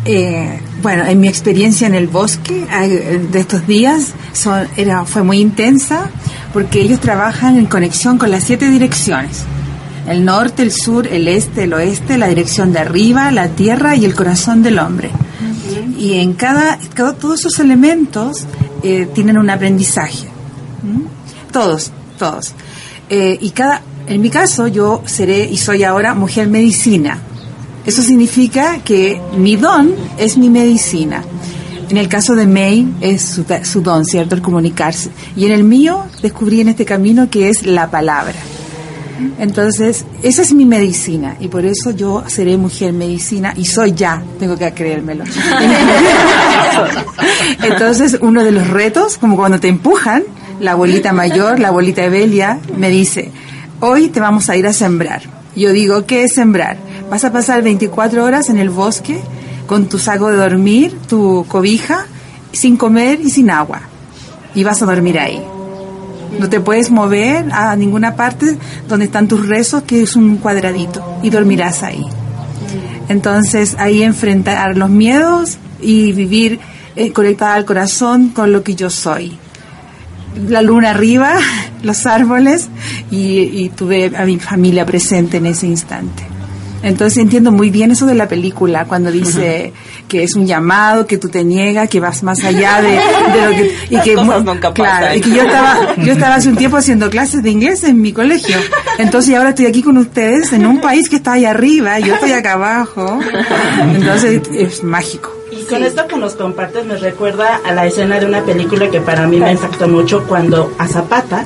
[0.07, 2.67] Eh, bueno, en mi experiencia en el bosque
[3.31, 6.11] de estos días son, era, fue muy intensa
[6.53, 9.45] porque ellos trabajan en conexión con las siete direcciones.
[10.09, 14.05] El norte, el sur, el este, el oeste, la dirección de arriba, la tierra y
[14.05, 15.11] el corazón del hombre.
[16.01, 18.47] Y en cada, todos esos elementos
[18.83, 20.27] eh, tienen un aprendizaje.
[21.53, 22.55] Todos, todos.
[23.11, 27.19] Eh, y cada, en mi caso, yo seré y soy ahora mujer medicina.
[27.85, 31.23] Eso significa que mi don es mi medicina.
[31.91, 34.35] En el caso de May es su, su, don, ¿cierto?
[34.35, 35.11] El comunicarse.
[35.37, 38.37] Y en el mío descubrí en este camino que es la palabra.
[39.39, 44.23] Entonces, esa es mi medicina y por eso yo seré mujer medicina y soy ya,
[44.39, 45.25] tengo que creérmelo.
[47.63, 50.25] Entonces, uno de los retos, como cuando te empujan,
[50.61, 53.31] la abuelita mayor, la abuelita Evelia, me dice,
[53.81, 55.23] hoy te vamos a ir a sembrar.
[55.57, 56.77] Yo digo, ¿qué es sembrar?
[57.11, 59.21] Vas a pasar 24 horas en el bosque
[59.67, 62.07] con tu saco de dormir, tu cobija,
[62.53, 63.83] sin comer y sin agua.
[64.55, 65.43] Y vas a dormir ahí.
[66.39, 68.57] No te puedes mover a ninguna parte
[68.89, 72.05] donde están tus rezos, que es un cuadradito, y dormirás ahí.
[73.09, 76.61] Entonces ahí enfrentar los miedos y vivir
[76.97, 79.37] eh, conectada al corazón con lo que yo soy.
[80.49, 81.35] La luna arriba,
[81.83, 82.69] los árboles
[83.11, 86.30] y, y tuve a mi familia presente en ese instante.
[86.83, 89.73] Entonces entiendo muy bien eso de la película, cuando dice
[90.09, 93.75] que es un llamado, que tú te niegas, que vas más allá de, lo que...
[93.91, 97.51] Y que, claro, y que yo estaba, yo estaba hace un tiempo haciendo clases de
[97.51, 98.57] inglés en mi colegio.
[98.99, 102.15] Entonces ahora estoy aquí con ustedes en un país que está ahí arriba, y yo
[102.15, 103.21] estoy acá abajo.
[103.95, 105.31] Entonces es mágico.
[105.53, 109.01] Y con esto que nos compartes me recuerda a la escena de una película que
[109.01, 111.45] para mí me impactó mucho cuando a Zapata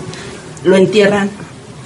[0.64, 1.31] lo entierran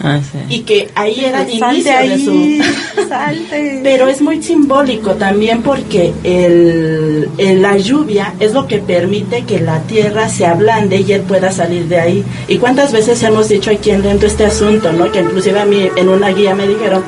[0.01, 2.63] Ah, y que ahí era el inicio de su...
[3.83, 7.29] Pero es muy simbólico también porque el,
[7.61, 11.87] la lluvia es lo que permite que la tierra se ablande y él pueda salir
[11.89, 12.25] de ahí.
[12.47, 15.11] ¿Y cuántas veces hemos dicho aquí en dentro este asunto, no?
[15.11, 17.03] Que inclusive a mí en una guía me dijeron,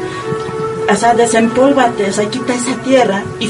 [0.91, 3.49] o sea, desempólvate, o sea, quita esa tierra y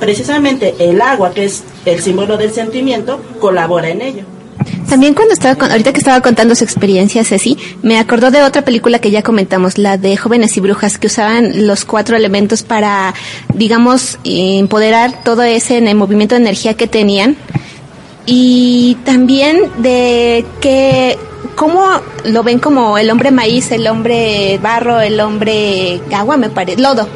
[0.00, 4.39] precisamente el agua, que es el símbolo del sentimiento, colabora en ello.
[4.88, 8.98] También cuando estaba, ahorita que estaba contando su experiencia, Ceci, me acordó de otra película
[8.98, 13.14] que ya comentamos, la de Jóvenes y Brujas, que usaban los cuatro elementos para,
[13.54, 17.36] digamos, empoderar todo ese en el movimiento de energía que tenían.
[18.26, 21.16] Y también de que,
[21.54, 21.84] cómo
[22.24, 27.08] lo ven como el hombre maíz, el hombre barro, el hombre agua, me parece, lodo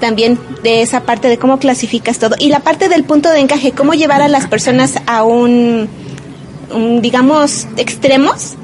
[0.00, 3.72] también de esa parte de cómo clasificas todo y la parte del punto de encaje,
[3.72, 5.90] cómo llevar a las personas a un
[7.00, 8.56] digamos, extremos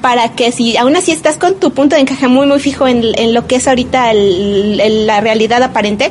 [0.00, 3.34] para que si aún así estás con tu punto de encaje muy muy fijo en,
[3.34, 6.10] lo que es ahorita la realidad aparente,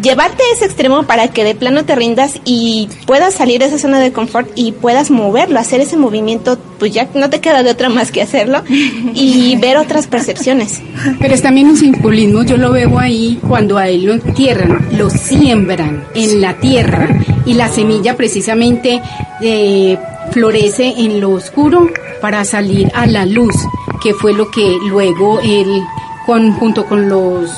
[0.00, 3.78] llevarte a ese extremo para que de plano te rindas y puedas salir de esa
[3.78, 7.70] zona de confort y puedas moverlo, hacer ese movimiento, pues ya no te queda de
[7.70, 10.80] otra más que hacerlo y ver otras percepciones.
[11.18, 15.10] Pero es también un simbolismo, yo lo veo ahí cuando a él lo entierran, lo
[15.10, 17.08] siembran en la tierra
[17.44, 19.00] y la semilla precisamente
[19.40, 19.98] eh,
[20.36, 21.88] florece en lo oscuro
[22.20, 23.54] para salir a la luz,
[24.02, 25.80] que fue lo que luego él,
[26.26, 27.50] con, junto con los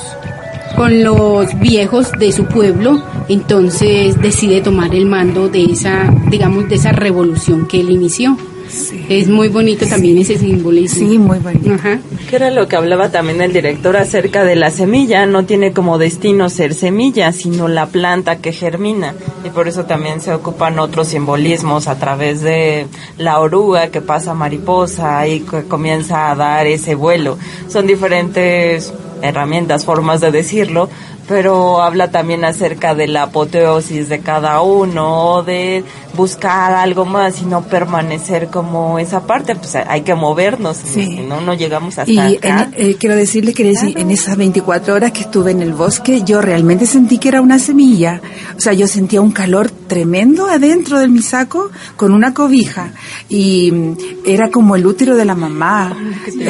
[0.77, 6.75] con los viejos de su pueblo, entonces decide tomar el mando de esa, digamos, de
[6.75, 8.37] esa revolución que él inició.
[9.09, 11.09] Es muy bonito también ese simbolismo.
[11.09, 11.73] Sí, muy bonito.
[11.73, 11.99] Ajá.
[12.29, 15.25] Que era lo que hablaba también el director acerca de la semilla.
[15.25, 19.15] No tiene como destino ser semilla, sino la planta que germina.
[19.43, 22.85] Y por eso también se ocupan otros simbolismos a través de
[23.17, 27.39] la oruga que pasa mariposa y que comienza a dar ese vuelo.
[27.67, 30.87] Son diferentes herramientas, formas de decirlo,
[31.29, 35.83] pero habla también acerca de la apoteosis de cada uno, de
[36.17, 41.39] buscar algo más y no permanecer como esa parte, pues hay que movernos, si no,
[41.39, 45.61] no llegamos hasta y eh, quiero decirle que en esas 24 horas que estuve en
[45.61, 48.21] el bosque, yo realmente sentí que era una semilla,
[48.57, 52.91] o sea, yo sentía un calor tremendo adentro de mi saco con una cobija
[53.29, 55.95] y mm, era como el útero de la mamá,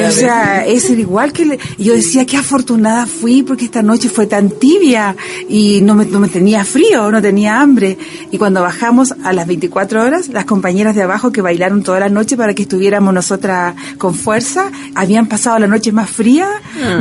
[0.08, 4.48] o sea, es igual que, yo decía, qué afortunada fui porque esta noche fue tan
[4.70, 5.16] tibia
[5.48, 7.98] y no me, no me tenía frío, no tenía hambre.
[8.30, 12.08] Y cuando bajamos a las 24 horas, las compañeras de abajo que bailaron toda la
[12.08, 16.48] noche para que estuviéramos nosotras con fuerza, habían pasado la noche más fría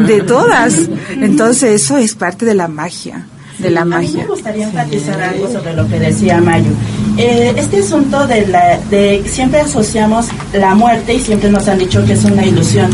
[0.08, 0.90] de todas.
[1.12, 3.26] Entonces eso es parte de la magia
[3.60, 4.10] de la magia.
[4.10, 6.72] A mí me gustaría enfatizar algo sobre lo que decía Mayo.
[7.18, 12.06] Eh, este asunto de, la, de siempre asociamos la muerte y siempre nos han dicho
[12.06, 12.90] que es una ilusión.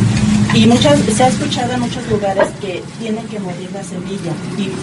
[0.55, 4.31] Y muchas, se ha escuchado en muchos lugares que tienen que morir la semilla.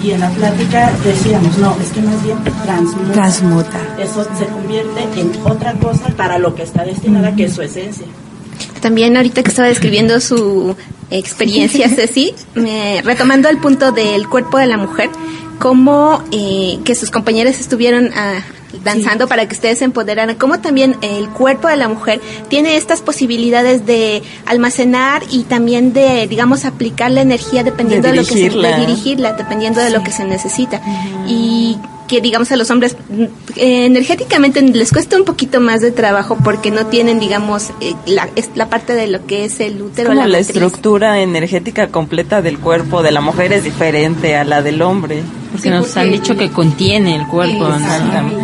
[0.03, 3.13] Y, en la plática decíamos, no, es que más bien transmuta.
[3.13, 3.97] Transmuta.
[3.99, 8.07] Eso se convierte en otra cosa para lo que está destinada, que es su esencia.
[8.83, 10.77] También ahorita que estaba describiendo su
[11.11, 12.35] experiencia, Ceci,
[13.03, 15.09] retomando el punto del cuerpo de la mujer,
[15.59, 18.41] cómo eh, que sus compañeras estuvieron ah,
[18.85, 23.01] danzando para que ustedes se empoderaran, cómo también el cuerpo de la mujer tiene estas
[23.01, 28.51] posibilidades de almacenar y también de, digamos, aplicar la energía dependiendo de, lo que se,
[28.51, 30.81] de dirigirla, dependiendo de lo que se necesita.
[31.27, 31.79] Y
[32.13, 32.95] que digamos a los hombres
[33.57, 38.29] eh, energéticamente les cuesta un poquito más de trabajo porque no tienen digamos eh, la,
[38.55, 43.13] la parte de lo que es el útero la, estructura energética completa del cuerpo de
[43.13, 45.23] la mujer es diferente a la del hombre.
[45.53, 47.69] Porque nos han dicho que contiene el cuerpo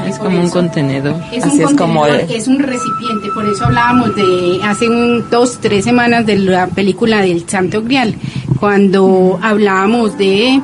[0.07, 1.17] es como un contenedor.
[1.33, 3.29] Es así un es como es un recipiente.
[3.35, 8.15] Por eso hablábamos de hace un, dos tres semanas de la película del Santo Grial
[8.61, 10.61] cuando hablábamos de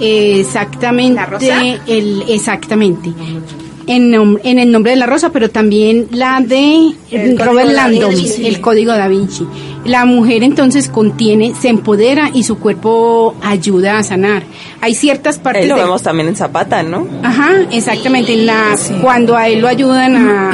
[0.00, 1.20] Exactamente.
[1.86, 3.12] El, exactamente.
[3.88, 6.92] En, en, el nombre de la rosa, pero también la de
[7.36, 9.46] Robert Landon, el código da Vinci.
[9.84, 14.42] La mujer entonces contiene, se empodera y su cuerpo ayuda a sanar.
[14.80, 15.68] Hay ciertas partes.
[15.68, 17.06] lo vemos también en Zapata, ¿no?
[17.22, 18.34] Ajá, exactamente.
[18.36, 20.50] la, Cuando a él lo ayudan a,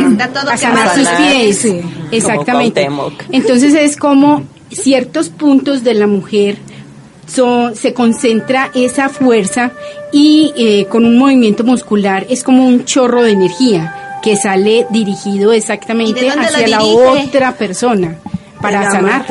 [0.50, 1.66] a sanar sus pies.
[2.10, 2.86] Exactamente.
[3.30, 6.58] Entonces es como ciertos puntos de la mujer
[7.74, 9.72] se concentra esa fuerza
[10.12, 15.52] y eh, con un movimiento muscular es como un chorro de energía que sale dirigido
[15.52, 18.18] exactamente hacia la otra persona
[18.60, 19.26] para sanar.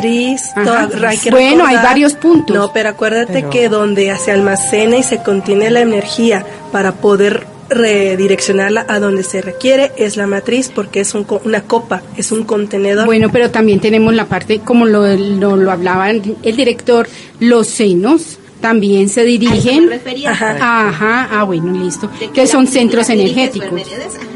[1.31, 2.55] bueno, hay varios puntos.
[2.55, 8.85] No, pero acuérdate que donde se almacena y se contiene la energía para poder redireccionarla
[8.87, 13.05] a donde se requiere es la matriz porque es una copa, es un contenedor.
[13.05, 17.07] Bueno, pero también tenemos la parte, como lo, lo, hablaba el, director,
[17.39, 19.89] los senos también se dirigen.
[20.27, 20.87] Ajá.
[20.89, 22.09] Ajá, ah, bueno, listo.
[22.33, 23.81] Que son centros energéticos.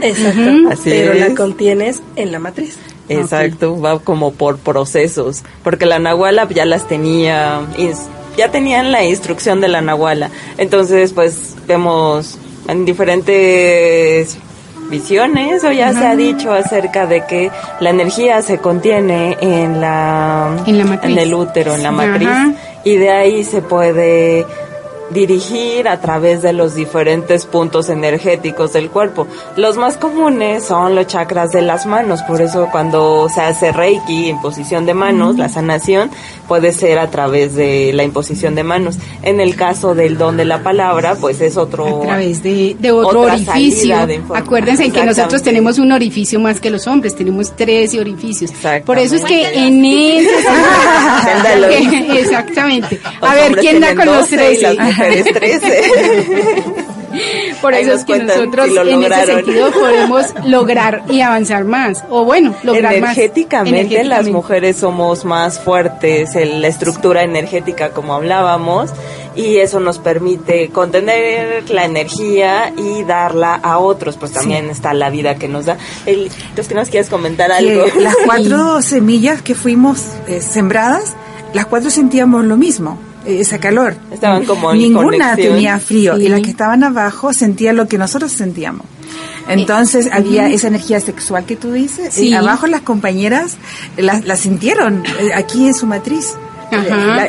[0.01, 0.81] Exacto.
[0.83, 2.77] pero la contienes en la matriz.
[3.07, 7.61] Exacto, va como por procesos, porque la nahuala ya las tenía,
[8.35, 10.31] ya tenían la instrucción de la nahuala.
[10.57, 14.37] Entonces, pues vemos en diferentes
[14.89, 20.55] visiones o ya se ha dicho acerca de que la energía se contiene en la
[20.65, 22.29] en, el útero, en la matriz
[22.83, 24.45] y de ahí se puede
[25.11, 29.27] dirigir a través de los diferentes puntos energéticos del cuerpo.
[29.55, 34.29] Los más comunes son los chakras de las manos, por eso cuando se hace Reiki,
[34.29, 36.09] en posición de manos, la sanación
[36.47, 38.97] puede ser a través de la imposición de manos.
[39.21, 42.03] En el caso del don de la palabra, pues es otro...
[42.03, 43.95] A través de, otro orificio.
[44.33, 48.51] Acuérdense que nosotros tenemos un orificio más que los hombres, tenemos tres orificios.
[48.85, 50.29] Por eso es que en ese...
[52.19, 52.99] Exactamente.
[53.21, 54.27] A ver, ¿quién da con los
[54.97, 55.25] tres?
[55.33, 56.63] 13.
[57.61, 62.03] Por eso es que nosotros en ese sentido podemos lograr y avanzar más.
[62.09, 64.07] O bueno, lograr energéticamente, más.
[64.07, 68.91] las mujeres somos más fuertes, en la estructura energética como hablábamos
[69.35, 74.17] y eso nos permite contener la energía y darla a otros.
[74.17, 75.77] Pues también está la vida que nos da.
[76.05, 77.85] El, entonces, ¿qué nos quieres comentar algo?
[77.99, 81.15] las cuatro semillas que fuimos eh, sembradas,
[81.53, 83.95] las cuatro sentíamos lo mismo esa calor.
[84.11, 88.85] Estaban como Ninguna tenía frío y las que estaban abajo sentían lo que nosotros sentíamos.
[89.47, 92.17] Entonces había esa energía sexual que tú dices.
[92.17, 93.57] Y abajo las compañeras
[93.97, 96.35] la, la sintieron eh, aquí en su matriz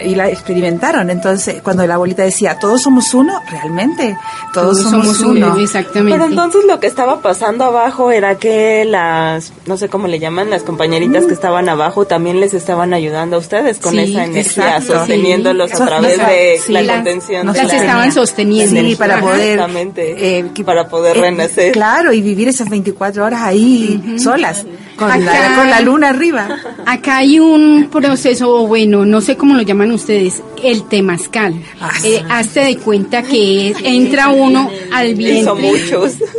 [0.05, 1.11] y la experimentaron.
[1.11, 4.17] Entonces, cuando la abuelita decía, todos somos uno, realmente,
[4.53, 5.57] todos, somos, uno.
[5.59, 6.17] Exactamente.
[6.17, 10.51] Pero entonces lo que estaba pasando abajo era que las, no sé cómo le llaman,
[10.51, 15.73] las compañeritas que estaban abajo también les estaban ayudando a ustedes con esa energía, sosteniéndolos
[15.73, 17.47] a través de la contención.
[17.47, 18.81] Las estaban sosteniendo.
[18.81, 19.61] Sí, para poder,
[19.97, 21.73] eh, para poder eh, renacer.
[21.73, 24.65] Claro, y vivir esas 24 horas ahí solas,
[24.97, 26.49] con, la, con la luna arriba.
[26.87, 31.55] Acá hay un proceso, bueno, no sé cómo lo llaman ustedes, el temazcal.
[31.81, 35.85] Ah, eh, hazte de cuenta que entra uno al vientre,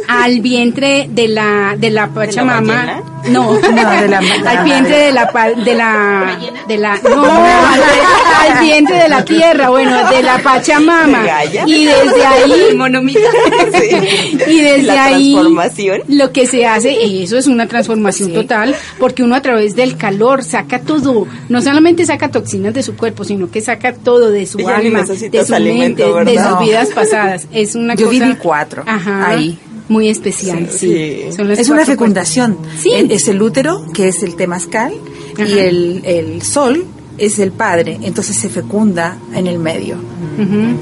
[0.07, 3.03] al vientre de la de la pachamama.
[3.29, 5.25] No, no, de la, al vientre de la
[5.65, 11.25] de la de la no, al, vientre de la tierra, bueno, de la pachamama.
[11.65, 12.77] Y desde ahí
[14.47, 15.37] y desde ahí
[16.07, 20.43] lo que se hace, eso es una transformación total, porque uno a través del calor
[20.43, 24.67] saca todo, no solamente saca toxinas de su cuerpo, sino que saca todo de su
[24.67, 27.47] alma, de su mente, de sus vidas pasadas.
[27.51, 29.57] Es una Yo viví cuatro ahí.
[29.89, 30.93] Muy especial, sí.
[30.93, 32.57] es una fecundación.
[32.77, 32.91] Sí.
[32.93, 34.93] Es el útero, que es el temazcal,
[35.37, 36.85] y el, el sol
[37.17, 39.97] es el padre, entonces se fecunda en el medio.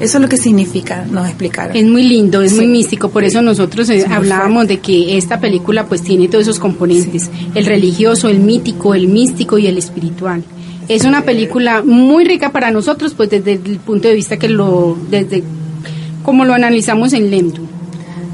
[0.00, 1.74] Eso es lo que significa, nos explicaron.
[1.74, 5.86] Es muy lindo, es muy místico, por eso nosotros eh, hablábamos de que esta película
[5.86, 10.44] pues tiene todos esos componentes, el religioso, el mítico, el místico y el espiritual.
[10.88, 14.96] Es una película muy rica para nosotros, pues desde el punto de vista que lo,
[15.10, 15.42] desde
[16.22, 17.62] como lo analizamos en Lento.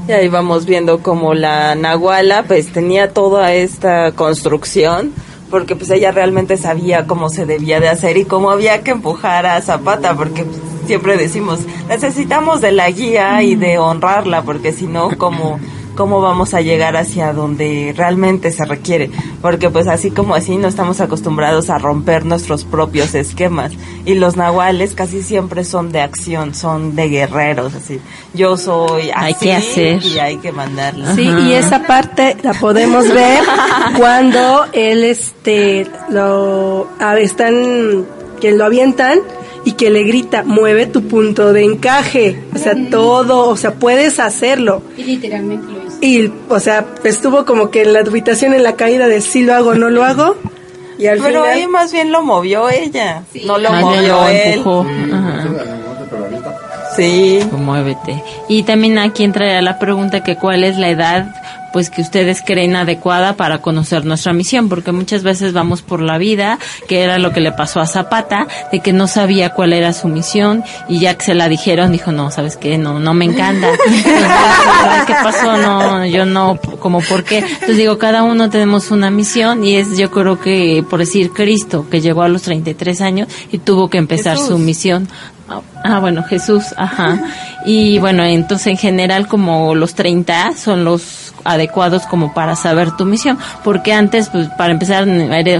[0.07, 5.13] Y ahí vamos viendo como la Nahuala pues tenía toda esta construcción
[5.49, 9.45] porque pues ella realmente sabía cómo se debía de hacer y cómo había que empujar
[9.45, 10.45] a Zapata porque
[10.85, 15.59] siempre decimos necesitamos de la guía y de honrarla porque si no como
[15.95, 19.09] cómo vamos a llegar hacia donde realmente se requiere,
[19.41, 23.71] porque pues así como así no estamos acostumbrados a romper nuestros propios esquemas
[24.05, 27.99] y los nahuales casi siempre son de acción, son de guerreros, así.
[28.33, 30.03] Yo soy así hay que hacer.
[30.03, 31.15] y hay que mandarlo.
[31.15, 33.43] Sí, y esa parte la podemos ver
[33.97, 36.87] cuando él este lo
[37.17, 38.05] están
[38.39, 39.19] que lo avientan
[39.65, 42.43] y que le grita, mueve tu punto de encaje.
[42.53, 44.81] O sea, todo, o sea, puedes hacerlo.
[44.97, 49.07] Y literalmente lo y, o sea, estuvo como que en la habitación en la caída
[49.07, 50.35] de si lo hago, no lo hago.
[50.97, 54.53] Y al Pero ahí más bien lo movió ella, no lo movió él.
[54.55, 54.85] Empujó.
[56.97, 57.39] Sí.
[57.53, 58.21] Muévete.
[58.49, 61.42] Y también aquí entraría la pregunta que cuál es la edad
[61.73, 66.17] pues que ustedes creen adecuada para conocer nuestra misión, porque muchas veces vamos por la
[66.19, 69.91] vida, que era lo que le pasó a Zapata, de que no sabía cuál era
[69.91, 72.77] su misión y ya que se la dijeron dijo, "No, ¿sabes qué?
[72.77, 73.67] No, no me encanta."
[75.07, 75.57] ¿Qué pasó?
[75.57, 77.39] No, yo no, como por qué.
[77.39, 81.87] Entonces digo, cada uno tenemos una misión y es yo creo que por decir Cristo
[81.89, 85.09] que llegó a los 33 años y tuvo que empezar su misión
[85.83, 87.19] Ah, bueno, Jesús, ajá.
[87.65, 93.05] Y bueno, entonces en general como los 30 son los adecuados como para saber tu
[93.05, 95.05] misión, porque antes, pues para empezar,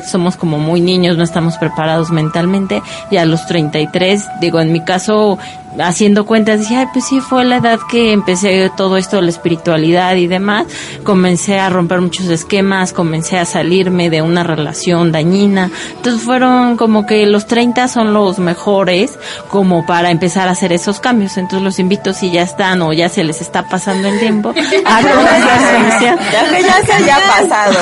[0.06, 2.82] somos como muy niños, no estamos preparados mentalmente,
[3.12, 5.38] y a los 33, digo, en mi caso,
[5.80, 9.30] haciendo cuentas, dije, ay, pues sí, fue la edad que empecé todo esto de la
[9.30, 10.66] espiritualidad y demás,
[11.04, 17.06] comencé a romper muchos esquemas, comencé a salirme de una relación dañina, entonces fueron como
[17.06, 19.18] que los 30 son los mejores
[19.50, 23.10] como para empezar a hacer esos cambios, entonces los invito si ya están o ya
[23.10, 24.54] se les está pasando el tiempo
[24.86, 26.18] a Ya
[26.50, 27.80] que ya se haya pasado.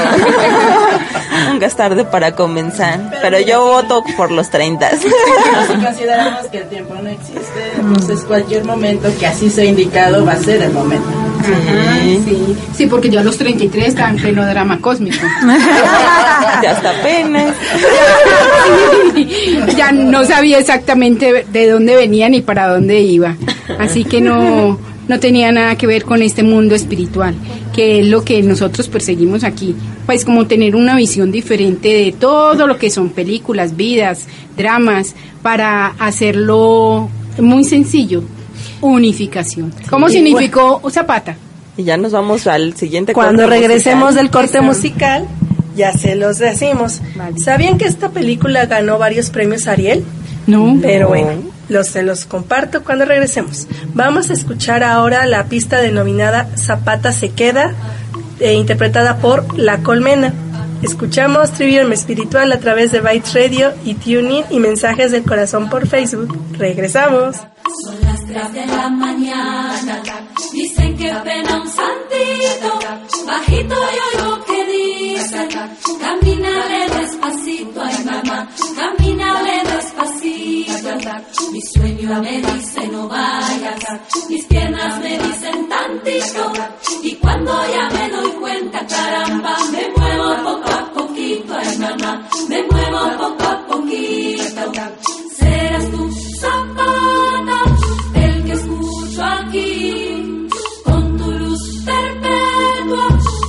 [1.49, 4.89] Nunca es tarde para comenzar, pero yo voto por los 30.
[4.97, 5.07] Si
[5.83, 10.37] consideramos que el tiempo no existe, entonces cualquier momento que así sea indicado va a
[10.37, 11.09] ser el momento.
[12.23, 12.55] sí.
[12.75, 12.87] sí.
[12.87, 15.17] porque yo a los 33 estaba en pleno drama cósmico.
[16.63, 17.55] ya hasta apenas.
[19.75, 23.35] ya no sabía exactamente de dónde venía ni para dónde iba.
[23.79, 24.77] Así que no,
[25.07, 27.35] no tenía nada que ver con este mundo espiritual,
[27.73, 29.75] que es lo que nosotros perseguimos aquí.
[30.05, 35.87] Pues como tener una visión diferente de todo lo que son películas, vidas, dramas, para
[35.99, 37.09] hacerlo
[37.39, 38.23] muy sencillo.
[38.81, 39.73] unificación.
[39.89, 41.35] ¿Cómo significó Zapata?
[41.77, 45.27] Y ya nos vamos al siguiente Cuando regresemos del corte musical,
[45.75, 47.01] ya se los decimos.
[47.37, 50.03] ¿Sabían que esta película ganó varios premios Ariel?
[50.47, 50.77] No.
[50.81, 51.31] Pero bueno,
[51.69, 53.67] los, se los comparto cuando regresemos.
[53.93, 57.73] Vamos a escuchar ahora la pista denominada Zapata se queda,
[58.39, 60.33] eh, interpretada por La Colmena.
[60.81, 65.87] Escuchamos Trivium Espiritual a través de Bytes Radio y TuneIn y Mensajes del Corazón por
[65.87, 66.35] Facebook.
[66.57, 67.35] Regresamos.
[67.85, 70.01] Son las 3 de la mañana,
[70.51, 72.79] dicen que pena un santito,
[73.25, 75.47] bajito yo oigo que dice,
[75.99, 80.89] camínale despacito, ay mamá, camínale despacito,
[81.51, 86.51] mi sueño me dice no vayas, mis piernas me dicen tantito,
[87.03, 90.70] y cuando ya me doy cuenta, caramba, me muevo poco
[92.49, 94.61] me muevo poco a poquito,
[95.37, 97.59] serás tú zapata,
[98.15, 100.47] el que escucho aquí,
[100.83, 103.07] con tu luz perpetua,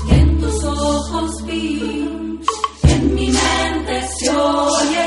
[0.09, 2.09] que en tus ojos vi,
[2.85, 5.05] en mi mente se oye,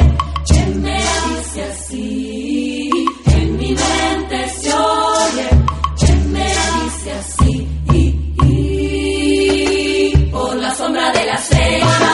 [0.48, 1.00] que me
[1.30, 2.90] dice así,
[3.26, 5.50] en mi mente se oye,
[6.00, 6.48] que me
[6.84, 8.04] dice así, y,
[8.44, 12.05] y, por la sombra de la cena,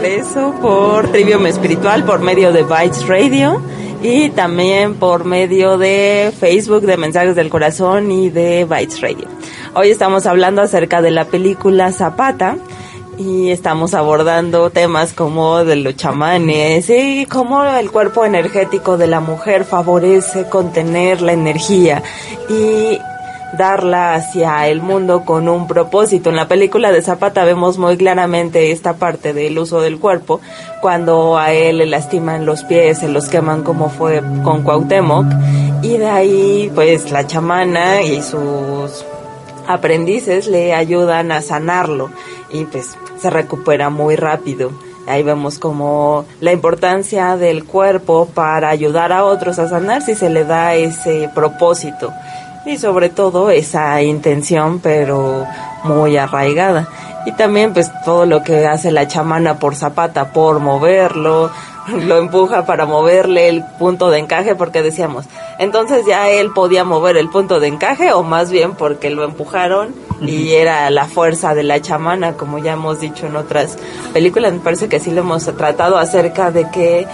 [0.00, 3.62] regreso por Trivium Espiritual, por medio de Bytes Radio
[4.02, 9.26] y también por medio de Facebook de Mensajes del Corazón y de Bytes Radio.
[9.74, 12.58] Hoy estamos hablando acerca de la película Zapata
[13.16, 19.20] y estamos abordando temas como de los chamanes y cómo el cuerpo energético de la
[19.20, 22.02] mujer favorece contener la energía
[22.50, 22.98] y
[23.52, 26.30] darla hacia el mundo con un propósito.
[26.30, 30.40] En la película de Zapata vemos muy claramente esta parte del uso del cuerpo,
[30.80, 35.26] cuando a él le lastiman los pies, se los queman como fue con Cuauhtémoc,
[35.82, 39.04] y de ahí pues la chamana y sus
[39.66, 42.10] aprendices le ayudan a sanarlo
[42.52, 44.70] y pues se recupera muy rápido.
[45.08, 50.30] Ahí vemos como la importancia del cuerpo para ayudar a otros a sanar si se
[50.30, 52.12] le da ese propósito
[52.66, 55.46] y sobre todo esa intención pero
[55.84, 56.88] muy arraigada.
[57.24, 61.50] Y también pues todo lo que hace la chamana por Zapata, por moverlo,
[61.88, 65.26] lo empuja para moverle el punto de encaje porque decíamos,
[65.58, 69.94] entonces ya él podía mover el punto de encaje o más bien porque lo empujaron
[70.20, 73.76] y era la fuerza de la chamana, como ya hemos dicho en otras
[74.12, 77.06] películas, me parece que sí lo hemos tratado acerca de que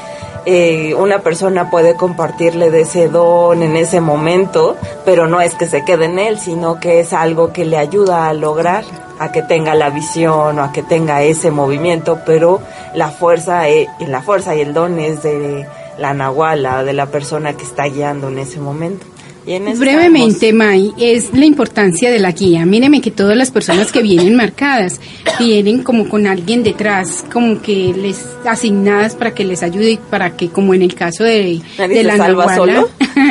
[0.44, 5.68] eh, una persona puede compartirle de ese don en ese momento, pero no es que
[5.68, 8.84] se quede en él, sino que es algo que le ayuda a lograr,
[9.18, 12.60] a que tenga la visión o a que tenga ese movimiento, pero
[12.94, 15.66] la fuerza, eh, la fuerza y el don es de
[15.98, 19.06] la nahuala, de la persona que está guiando en ese momento.
[19.44, 22.64] Brevemente, May, es la importancia de la guía.
[22.64, 25.00] Míreme que todas las personas que vienen marcadas
[25.38, 30.48] vienen como con alguien detrás, como que les asignadas para que les ayude, para que
[30.48, 32.86] como en el caso de, de la Nahuala,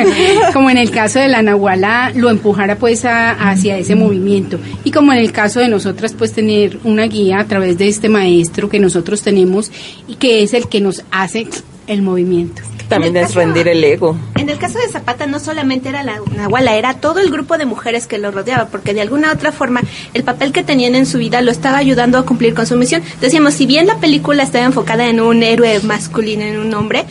[0.52, 4.58] como en el caso de la Nahuala, lo empujara pues hacia ese movimiento.
[4.84, 8.08] Y como en el caso de nosotras, pues tener una guía a través de este
[8.08, 9.70] maestro que nosotros tenemos
[10.06, 11.46] y que es el que nos hace
[11.86, 12.62] el movimiento.
[12.94, 14.16] También es rendir el ego.
[14.36, 17.64] En el caso de Zapata no solamente era la Nahuala, era todo el grupo de
[17.64, 19.80] mujeres que lo rodeaba, porque de alguna otra forma
[20.14, 23.02] el papel que tenían en su vida lo estaba ayudando a cumplir con su misión.
[23.20, 27.04] Decíamos, si bien la película estaba enfocada en un héroe masculino, en un hombre,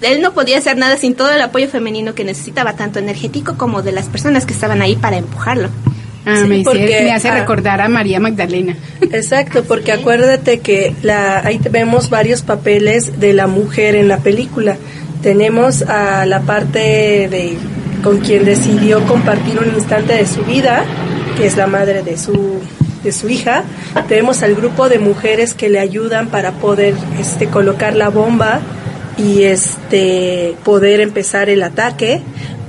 [0.00, 3.82] él no podía hacer nada sin todo el apoyo femenino que necesitaba, tanto energético como
[3.82, 5.68] de las personas que estaban ahí para empujarlo.
[6.26, 8.76] Ah, me, me, hace ah, recordar a María Magdalena.
[9.00, 14.76] Exacto, porque acuérdate que la, ahí vemos varios papeles de la mujer en la película.
[15.22, 17.58] Tenemos a la parte de
[18.02, 20.84] con quien decidió compartir un instante de su vida,
[21.36, 22.60] que es la madre de su
[23.02, 23.64] de su hija.
[24.08, 28.60] Tenemos al grupo de mujeres que le ayudan para poder este colocar la bomba
[29.16, 32.22] y este poder empezar el ataque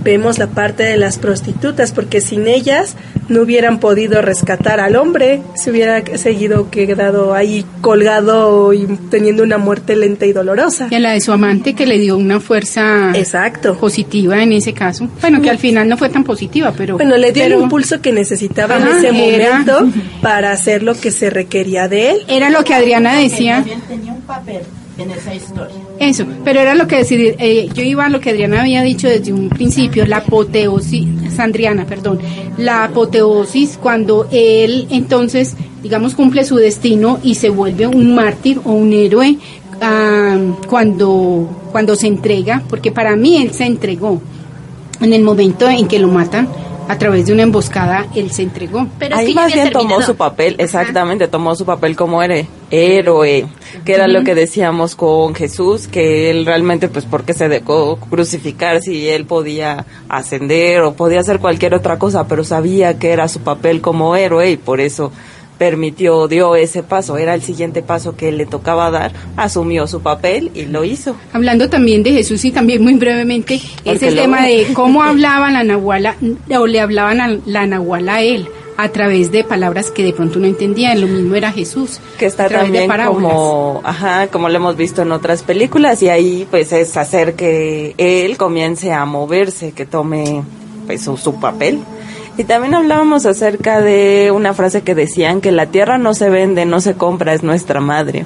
[0.03, 2.95] vemos la parte de las prostitutas, porque sin ellas
[3.29, 9.57] no hubieran podido rescatar al hombre, se hubiera seguido quedado ahí colgado y teniendo una
[9.57, 10.87] muerte lenta y dolorosa.
[10.89, 13.77] Y a la de su amante que le dio una fuerza Exacto.
[13.77, 15.07] positiva en ese caso.
[15.21, 16.95] Bueno, que al final no fue tan positiva, pero...
[16.95, 19.89] Bueno, le dio el impulso que necesitaba en ese momento
[20.21, 22.17] para hacer lo que se requería de él.
[22.27, 23.63] Era lo que Adriana decía.
[23.87, 24.61] tenía un papel
[25.01, 25.75] en esa historia.
[25.99, 29.07] Eso, pero era lo que decir, eh, yo iba a lo que Adriana había dicho
[29.07, 32.19] desde un principio, la apoteosis, Sandriana, perdón,
[32.57, 38.71] la apoteosis cuando él entonces, digamos, cumple su destino y se vuelve un mártir o
[38.71, 39.37] un héroe
[39.81, 40.37] ah,
[40.67, 44.21] cuando, cuando se entrega, porque para mí él se entregó
[45.01, 46.47] en el momento en que lo matan,
[46.91, 48.85] a través de una emboscada él se entregó.
[48.99, 53.47] Pero Ahí más bien tomó su papel, exactamente, tomó su papel como héroe, héroe,
[53.85, 58.81] que era lo que decíamos con Jesús, que él realmente, pues, porque se dejó crucificar
[58.81, 63.39] si él podía ascender o podía hacer cualquier otra cosa, pero sabía que era su
[63.39, 65.13] papel como héroe y por eso
[65.61, 70.49] permitió, dio ese paso, era el siguiente paso que le tocaba dar, asumió su papel
[70.55, 71.15] y lo hizo.
[71.33, 75.63] Hablando también de Jesús y también muy brevemente, es el tema de cómo hablaba la
[75.63, 76.15] Nahuala
[76.49, 80.39] o le hablaban a la Nahuala a él a través de palabras que de pronto
[80.39, 81.99] no entendía, lo mismo era Jesús.
[82.17, 86.71] Que está también como, ajá, como lo hemos visto en otras películas y ahí pues
[86.71, 90.41] es hacer que él comience a moverse, que tome
[90.87, 91.81] pues su papel.
[92.37, 96.65] Y también hablábamos acerca de una frase que decían que la tierra no se vende,
[96.65, 98.25] no se compra, es nuestra madre.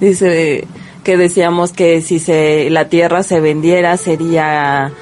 [0.00, 0.66] Dice
[1.04, 4.92] que decíamos que si se la tierra se vendiera sería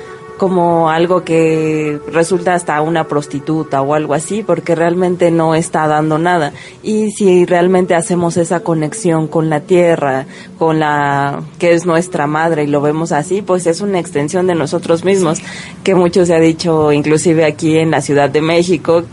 [0.43, 6.18] como algo que resulta hasta una prostituta o algo así, porque realmente no está dando
[6.18, 6.53] nada.
[6.82, 10.26] Y si realmente hacemos esa conexión con la tierra,
[10.59, 14.57] con la que es nuestra madre y lo vemos así, pues es una extensión de
[14.57, 15.38] nosotros mismos,
[15.84, 19.05] que mucho se ha dicho inclusive aquí en la Ciudad de México,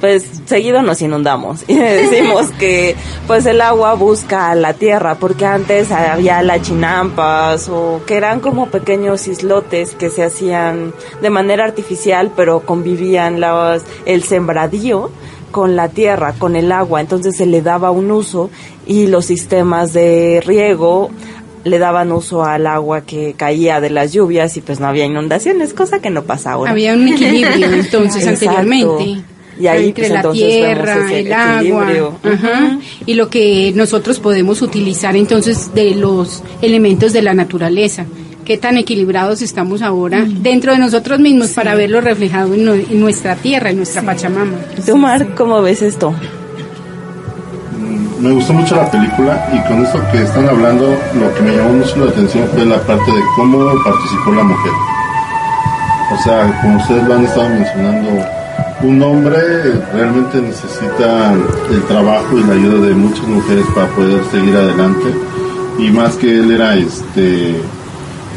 [0.00, 5.90] pues seguido nos inundamos y decimos que pues el agua busca la tierra porque antes
[5.90, 10.92] había las chinampas o que eran como pequeños islotes que se hacían
[11.22, 15.10] de manera artificial pero convivían los, el sembradío
[15.50, 18.50] con la tierra, con el agua, entonces se le daba un uso
[18.86, 21.10] y los sistemas de riego
[21.64, 25.72] le daban uso al agua que caía de las lluvias y pues no había inundaciones,
[25.72, 26.70] cosa que no pasa ahora.
[26.70, 29.24] Había un equilibrio entonces anteriormente.
[29.58, 35.16] Y ahí, entre pues, la tierra, el agua, ajá, y lo que nosotros podemos utilizar
[35.16, 38.04] entonces de los elementos de la naturaleza.
[38.44, 43.70] Qué tan equilibrados estamos ahora dentro de nosotros mismos para verlo reflejado en, nuestra tierra,
[43.70, 44.56] en nuestra Pachamama.
[44.84, 46.14] ¿Tú, Mar, cómo ves esto?
[48.20, 51.74] me gustó mucho la película y con esto que están hablando, lo que me llamó
[51.74, 54.72] mucho la atención fue la parte de cómo participó la mujer.
[56.12, 58.35] O sea, como ustedes lo han estado mencionando,
[58.82, 59.38] un hombre
[59.92, 61.32] realmente necesita
[61.70, 65.14] el trabajo y la ayuda de muchas mujeres para poder seguir adelante.
[65.78, 67.54] Y más que él era este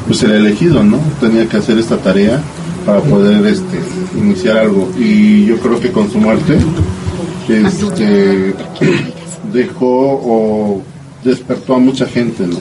[0.07, 2.41] pues el elegido no tenía que hacer esta tarea
[2.85, 3.79] para poder este
[4.17, 4.89] iniciar algo.
[4.97, 6.57] Y yo creo que con su muerte
[7.47, 8.55] este
[9.53, 10.81] dejó o
[11.23, 12.57] despertó a mucha gente no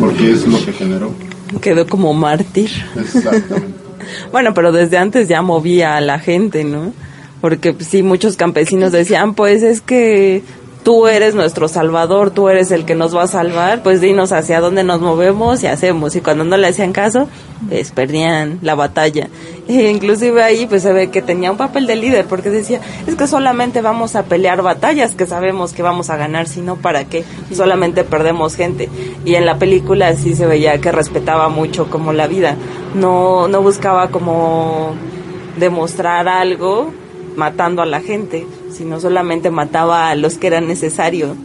[0.00, 1.12] porque es lo que generó.
[1.60, 2.70] Quedó como mártir.
[2.96, 3.85] Exactamente
[4.32, 6.92] bueno, pero desde antes ya movía a la gente, ¿no?
[7.40, 10.42] Porque pues, sí, muchos campesinos decían, pues es que
[10.86, 14.60] tú eres nuestro salvador, tú eres el que nos va a salvar, pues dinos hacia
[14.60, 16.14] dónde nos movemos y hacemos.
[16.14, 17.26] Y cuando no le hacían caso,
[17.68, 19.28] pues perdían la batalla.
[19.68, 23.16] E inclusive ahí pues se ve que tenía un papel de líder, porque decía, es
[23.16, 27.24] que solamente vamos a pelear batallas que sabemos que vamos a ganar, sino para qué,
[27.52, 28.88] solamente perdemos gente.
[29.24, 32.54] Y en la película sí se veía que respetaba mucho como la vida,
[32.94, 34.94] no, no buscaba como
[35.58, 36.92] demostrar algo
[37.34, 41.36] matando a la gente, sino solamente mataba a los que eran necesarios.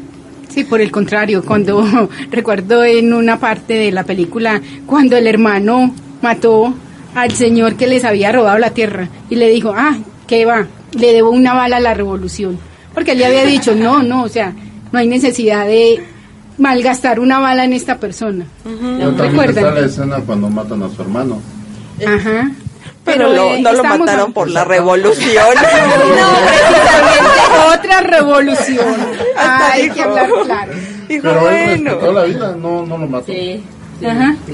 [0.50, 5.94] Sí, por el contrario, cuando recuerdo en una parte de la película, cuando el hermano
[6.22, 6.74] mató
[7.16, 10.68] al señor que les había robado la tierra y le dijo, ah, ¿qué va?
[10.94, 12.58] Le debo una bala a la revolución.
[12.94, 14.54] Porque él le había dicho, no, no, o sea,
[14.92, 16.04] no hay necesidad de
[16.58, 18.46] malgastar una bala en esta persona.
[19.18, 19.76] ¿Recuerdan?
[19.76, 21.40] la escena cuando matan a su hermano.
[22.06, 22.52] Ajá.
[23.04, 25.46] Pero, no lo mataron por la revolución.
[25.56, 27.42] no, precisamente
[27.78, 28.96] otra revolución.
[29.36, 30.74] hay que hablar claro.
[31.08, 32.12] Pero bueno.
[32.12, 33.26] la vida, no, no lo mató.
[33.32, 33.64] Sí.
[34.06, 34.36] Ajá.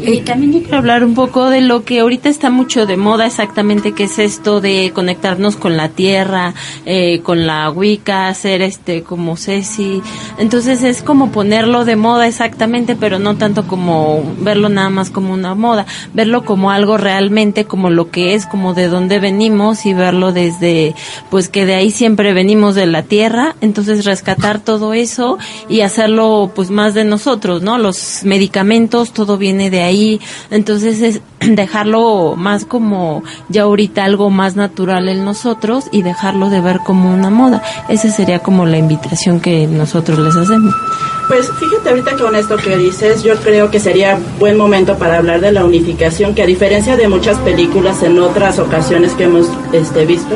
[0.00, 3.92] Y también quiero hablar un poco de lo que ahorita está mucho de moda exactamente,
[3.92, 6.54] que es esto de conectarnos con la tierra,
[6.86, 10.02] eh, con la Wicca, hacer este como Ceci.
[10.38, 15.32] Entonces es como ponerlo de moda exactamente, pero no tanto como verlo nada más como
[15.32, 19.94] una moda, verlo como algo realmente como lo que es, como de dónde venimos y
[19.94, 20.94] verlo desde,
[21.30, 26.52] pues que de ahí siempre venimos de la tierra, entonces rescatar todo eso y hacerlo
[26.54, 27.67] pues más de nosotros, ¿no?
[27.76, 30.20] Los medicamentos, todo viene de ahí.
[30.50, 36.60] Entonces es dejarlo más como ya ahorita algo más natural en nosotros y dejarlo de
[36.60, 37.62] ver como una moda.
[37.88, 40.74] Esa sería como la invitación que nosotros les hacemos.
[41.28, 45.42] Pues fíjate ahorita con esto que dices, yo creo que sería buen momento para hablar
[45.42, 50.06] de la unificación, que a diferencia de muchas películas en otras ocasiones que hemos este,
[50.06, 50.34] visto,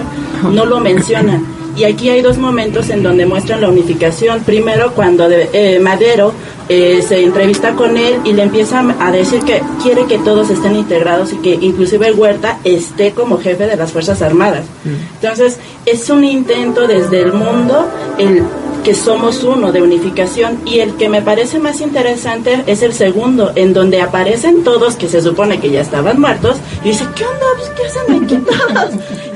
[0.53, 1.61] no lo mencionan.
[1.76, 4.40] Y aquí hay dos momentos en donde muestran la unificación.
[4.44, 6.32] Primero, cuando eh, Madero
[6.68, 10.76] eh, se entrevista con él y le empieza a decir que quiere que todos estén
[10.76, 14.64] integrados y que inclusive Huerta esté como jefe de las Fuerzas Armadas.
[14.84, 15.22] Mm.
[15.22, 18.44] Entonces, es un intento desde el mundo el
[18.84, 23.52] que somos uno de unificación y el que me parece más interesante es el segundo
[23.54, 27.46] en donde aparecen todos que se supone que ya estaban muertos y dice ¿qué onda?
[27.56, 28.90] Pues, ¿qué hacen aquí todos?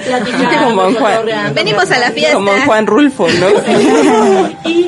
[0.65, 2.35] como Juan, Venimos a la fiesta.
[2.35, 3.49] Como Juan Rulfo, ¿no?
[4.65, 4.87] y,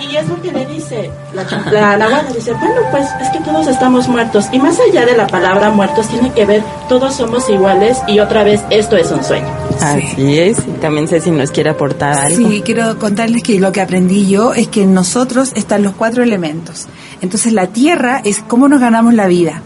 [0.00, 4.08] y es lo que le dice la, la, dice, bueno, pues es que todos estamos
[4.08, 4.46] muertos.
[4.52, 8.44] Y más allá de la palabra muertos, tiene que ver, todos somos iguales y otra
[8.44, 9.48] vez, esto es un sueño.
[9.80, 12.48] Así es, y también sé si nos quiere aportar algo.
[12.48, 16.22] Sí, quiero contarles que lo que aprendí yo es que en nosotros están los cuatro
[16.22, 16.86] elementos.
[17.20, 19.62] Entonces la tierra es cómo nos ganamos la vida,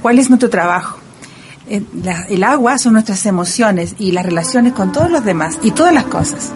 [0.00, 1.01] cuál es nuestro trabajo.
[1.72, 1.82] Eh,
[2.28, 6.04] el agua son nuestras emociones y las relaciones con todos los demás y todas las
[6.04, 6.50] cosas.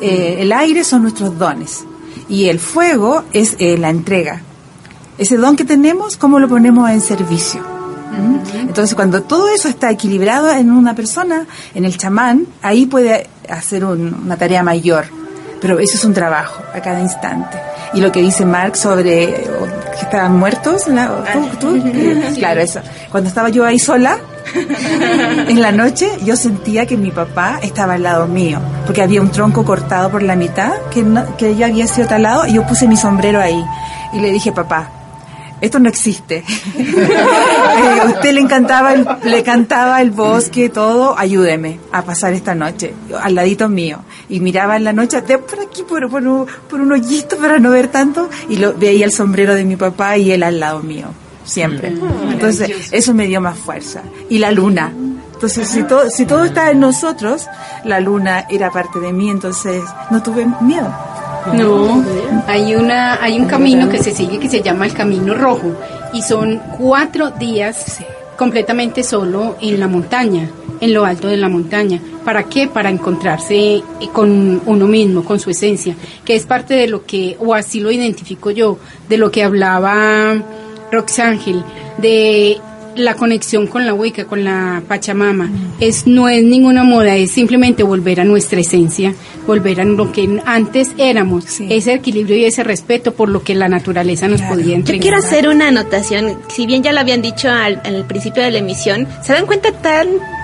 [0.00, 1.84] Eh, el aire son nuestros dones
[2.28, 4.40] y el fuego es eh, la entrega.
[5.16, 7.60] Ese don que tenemos, ¿cómo lo ponemos en servicio?
[8.52, 13.84] Entonces, cuando todo eso está equilibrado en una persona, en el chamán, ahí puede hacer
[13.84, 15.04] una tarea mayor.
[15.60, 17.58] Pero eso es un trabajo a cada instante.
[17.94, 20.84] Y lo que dice Marx sobre que estaban muertos,
[22.38, 22.80] claro, eso.
[23.10, 24.18] Cuando estaba yo ahí sola,
[24.54, 29.30] en la noche yo sentía que mi papá estaba al lado mío, porque había un
[29.30, 31.04] tronco cortado por la mitad, que,
[31.36, 33.64] que ya había sido talado, y yo puse mi sombrero ahí.
[34.12, 34.90] Y le dije, papá,
[35.60, 36.44] esto no existe.
[37.78, 42.92] Eh, usted le encantaba, el, le cantaba el bosque, todo, ayúdeme a pasar esta noche
[43.22, 44.00] al ladito mío.
[44.28, 47.60] Y miraba en la noche, de por aquí, por, por, un, por un hoyito para
[47.60, 50.80] no ver tanto, y lo, veía el sombrero de mi papá y él al lado
[50.80, 51.06] mío,
[51.48, 51.90] siempre.
[51.90, 52.32] Mm.
[52.32, 54.02] Entonces, eso me dio más fuerza.
[54.28, 54.92] Y la luna.
[55.32, 57.46] Entonces, si todo, si todo está en nosotros,
[57.84, 60.92] la luna era parte de mí, entonces no tuve miedo.
[61.54, 62.04] No,
[62.46, 65.72] hay una, hay un camino que se sigue que se llama el Camino Rojo
[66.12, 68.00] y son cuatro días
[68.36, 70.48] completamente solo en la montaña,
[70.80, 72.00] en lo alto de la montaña.
[72.24, 72.68] ¿Para qué?
[72.68, 73.82] Para encontrarse eh,
[74.12, 77.90] con uno mismo, con su esencia, que es parte de lo que, o así lo
[77.90, 78.78] identifico yo,
[79.08, 80.36] de lo que hablaba
[80.90, 81.64] Roxángel,
[81.98, 82.58] de
[82.96, 87.82] la conexión con la Wicca, con la Pachamama, es, no es ninguna moda, es simplemente
[87.82, 89.14] volver a nuestra esencia,
[89.46, 93.68] volver a lo que antes éramos, ese equilibrio y ese respeto por lo que la
[93.68, 94.96] naturaleza nos podía entregar.
[94.96, 98.50] Yo quiero hacer una anotación, si bien ya lo habían dicho al, al principio de
[98.50, 99.72] la emisión, ¿se dan cuenta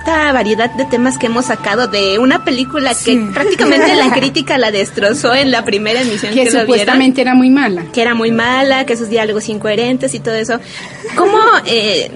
[0.04, 4.70] tanta variedad de temas que hemos sacado de una película que prácticamente la crítica la
[4.70, 7.86] destrozó en la primera emisión que, que supuestamente era muy mala.
[7.92, 10.60] Que era muy mala, que sus diálogos incoherentes y todo eso.
[11.16, 12.10] ¿Cómo eh,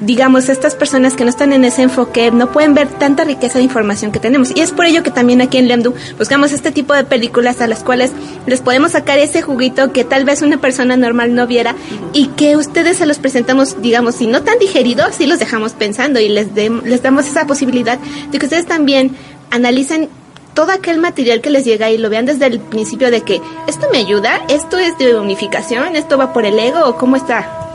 [0.00, 3.64] digamos, estas personas que no están en ese enfoque no pueden ver tanta riqueza de
[3.64, 4.52] información que tenemos.
[4.54, 7.66] Y es por ello que también aquí en Lemdu buscamos este tipo de películas a
[7.66, 8.12] las cuales
[8.46, 11.74] les podemos sacar ese juguito que tal vez una persona normal no viera
[12.12, 16.20] y que ustedes se los presentamos, digamos, si no tan digeridos, sí los dejamos pensando
[16.20, 17.98] y les, les damos esa posibilidad
[18.30, 19.16] de que ustedes también
[19.50, 20.08] analicen
[20.54, 23.88] todo aquel material que les llega y lo vean desde el principio de que esto
[23.92, 27.65] me ayuda, esto es de unificación, esto va por el ego o cómo está.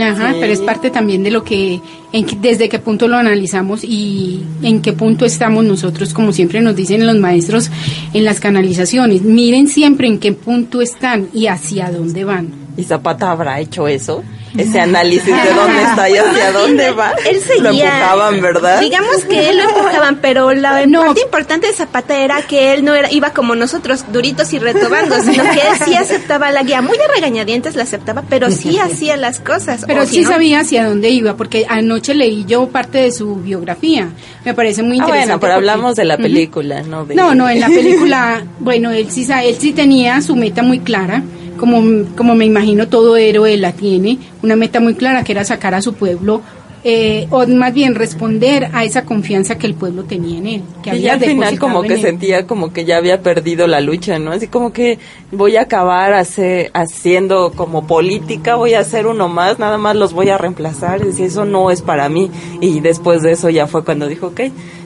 [0.00, 1.80] Ajá, pero es parte también de lo que,
[2.12, 6.76] en, desde qué punto lo analizamos y en qué punto estamos nosotros, como siempre nos
[6.76, 7.70] dicen los maestros
[8.12, 9.22] en las canalizaciones.
[9.22, 12.48] Miren siempre en qué punto están y hacia dónde van.
[12.76, 14.22] ¿Y Zapata habrá hecho eso?
[14.56, 17.14] Ese análisis de dónde está y hacia dónde va.
[17.28, 17.62] Él seguía.
[17.62, 18.80] Lo empujaban, ¿verdad?
[18.80, 22.94] Digamos que él lo empujaban, pero la parte importante de Zapata era que él no
[22.94, 26.82] era, iba como nosotros, duritos y retobando, sino que él sí aceptaba la guía.
[26.82, 29.84] Muy a regañadientes la aceptaba, pero sí hacía las cosas.
[29.86, 34.10] Pero sí sabía hacia dónde iba, porque anoche leí yo parte de su biografía.
[34.44, 35.22] Me parece muy interesante.
[35.22, 37.06] Ah, bueno, pero hablamos de la película, ¿no?
[37.14, 41.22] No, no, en la película, bueno, él sí, él sí tenía su meta muy clara
[41.62, 41.80] como,
[42.16, 45.80] como me imagino todo héroe la tiene, una meta muy clara que era sacar a
[45.80, 46.42] su pueblo
[46.82, 50.62] eh, o más bien responder a esa confianza que el pueblo tenía en él.
[50.82, 54.32] Que y al final como que sentía como que ya había perdido la lucha, ¿no?
[54.32, 54.98] Así como que
[55.32, 60.28] voy a acabar haciendo como política, voy a hacer uno más, nada más los voy
[60.28, 62.30] a reemplazar, y eso no es para mí.
[62.60, 64.40] Y después de eso ya fue cuando dijo, ok,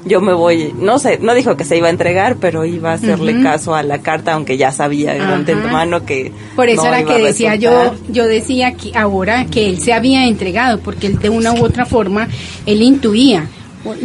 [0.05, 2.95] yo me voy, no sé, no dijo que se iba a entregar, pero iba a
[2.95, 6.33] hacerle caso a la carta, aunque ya sabía de antemano que...
[6.55, 10.79] Por eso era que decía yo, yo decía que ahora que él se había entregado,
[10.79, 12.29] porque él de una u otra forma,
[12.67, 13.49] él intuía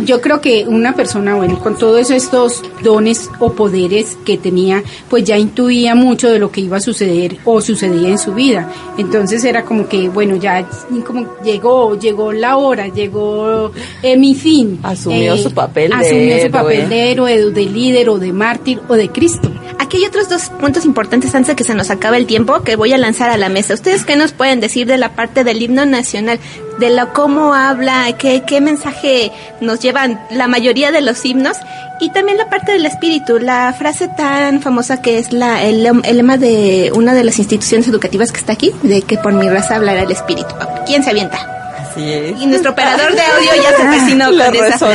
[0.03, 5.23] yo creo que una persona, bueno, con todos estos dones o poderes que tenía, pues
[5.23, 8.71] ya intuía mucho de lo que iba a suceder o sucedía en su vida.
[8.97, 10.67] Entonces era como que, bueno, ya
[11.05, 13.71] como llegó, llegó la hora, llegó
[14.01, 14.79] eh, mi fin.
[14.83, 18.79] Asumió su papel asumió de Asumió su papel de héroe, de líder o de mártir
[18.87, 19.51] o de Cristo.
[19.79, 22.75] Aquí hay otros dos puntos importantes antes de que se nos acabe el tiempo que
[22.75, 23.73] voy a lanzar a la mesa.
[23.73, 26.39] ¿Ustedes qué nos pueden decir de la parte del himno nacional?
[26.79, 31.57] De lo cómo habla, qué, qué mensaje nos llevan la mayoría de los himnos
[32.01, 36.37] y también la parte del espíritu, la frase tan famosa que es la el, lema
[36.37, 40.01] de una de las instituciones educativas que está aquí, de que por mi raza hablará
[40.01, 40.49] el espíritu.
[40.87, 41.37] ¿Quién se avienta?
[41.77, 42.41] Así es.
[42.41, 44.89] Y nuestro operador de audio ya se persinó con esa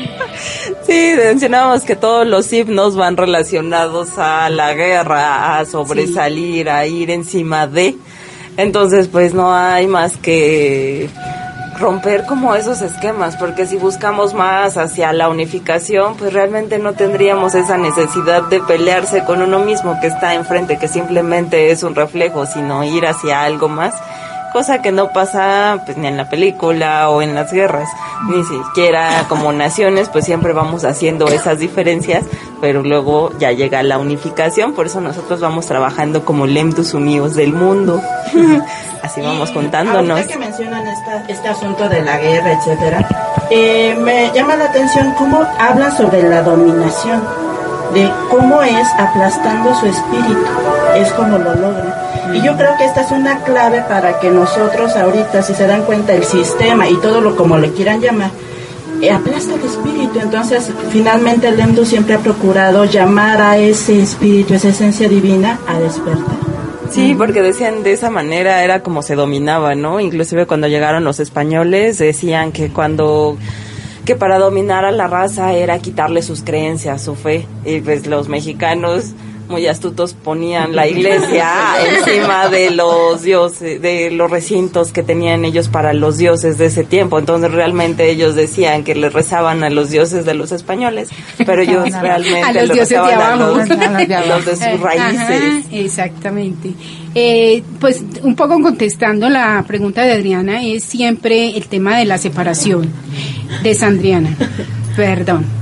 [0.86, 7.10] Sí, mencionábamos que todos los himnos van relacionados a la guerra, a sobresalir, a ir
[7.10, 7.96] encima de.
[8.60, 11.08] Entonces, pues no hay más que
[11.78, 17.54] romper como esos esquemas, porque si buscamos más hacia la unificación, pues realmente no tendríamos
[17.54, 22.44] esa necesidad de pelearse con uno mismo que está enfrente, que simplemente es un reflejo,
[22.44, 23.94] sino ir hacia algo más
[24.52, 27.88] cosa que no pasa pues ni en la película o en las guerras,
[28.28, 32.24] ni siquiera como naciones, pues siempre vamos haciendo esas diferencias,
[32.60, 37.52] pero luego ya llega la unificación, por eso nosotros vamos trabajando como Lemdus unidos del
[37.52, 38.00] mundo.
[39.02, 40.26] Así vamos contándonos.
[40.26, 40.84] que mencionan
[41.26, 43.08] este asunto de la guerra, etcétera,
[43.50, 47.22] eh, me llama la atención cómo hablan sobre la dominación,
[47.94, 50.46] de cómo es aplastando su espíritu,
[50.96, 54.94] es como lo logra y yo creo que esta es una clave para que nosotros
[54.94, 58.30] ahorita, si se dan cuenta, el sistema y todo lo como le quieran llamar,
[59.00, 60.20] eh, aplasta el espíritu.
[60.20, 65.80] Entonces, finalmente el EMDU siempre ha procurado llamar a ese espíritu, esa esencia divina, a
[65.80, 66.36] despertar.
[66.90, 70.00] Sí, porque decían de esa manera era como se dominaba, ¿no?
[70.00, 73.36] Inclusive cuando llegaron los españoles decían que cuando
[74.04, 77.46] que para dominar a la raza era quitarle sus creencias, su fe.
[77.64, 79.14] Y pues los mexicanos
[79.50, 81.50] muy astutos ponían la iglesia
[81.98, 86.84] encima de los dioses, de los recintos que tenían ellos para los dioses de ese
[86.84, 87.18] tiempo.
[87.18, 91.08] Entonces realmente ellos decían que le rezaban a los dioses de los españoles,
[91.44, 93.56] pero ellos realmente a los dioses de abajo,
[94.28, 95.64] los, de sus raíces.
[95.72, 96.70] exactamente.
[97.14, 102.18] Eh, pues un poco contestando la pregunta de Adriana, es siempre el tema de la
[102.18, 102.88] separación
[103.62, 104.36] de Sandriana.
[104.96, 105.59] Perdón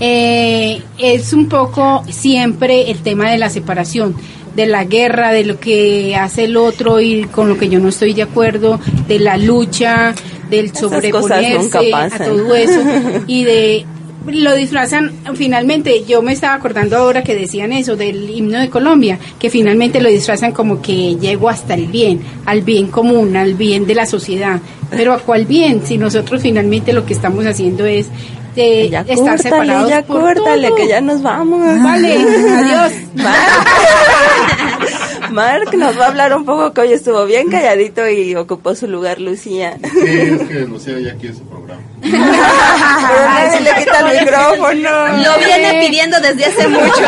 [0.00, 4.16] eh, es un poco siempre el tema de la separación,
[4.56, 7.90] de la guerra, de lo que hace el otro y con lo que yo no
[7.90, 10.14] estoy de acuerdo, de la lucha,
[10.48, 12.80] del sobreponerse a todo eso
[13.26, 13.86] y de
[14.26, 19.18] lo disfrazan finalmente yo me estaba acordando ahora que decían eso del himno de Colombia
[19.38, 23.86] que finalmente lo disfrazan como que llegó hasta el bien al bien común al bien
[23.86, 24.60] de la sociedad.
[24.90, 28.08] Pero a cuál bien si nosotros finalmente lo que estamos haciendo es
[28.54, 31.60] de ya estar córtale, separados ya córtale, que ya nos vamos.
[31.82, 32.92] Vale, adiós.
[35.30, 38.88] Mark nos va a hablar un poco que hoy estuvo bien calladito y ocupó su
[38.88, 39.76] lugar Lucía.
[39.82, 41.80] Sí, es que Lucía ya quiere su programa.
[42.02, 44.90] Pero nadie le quita el micrófono.
[45.22, 47.04] Lo viene pidiendo desde hace mucho.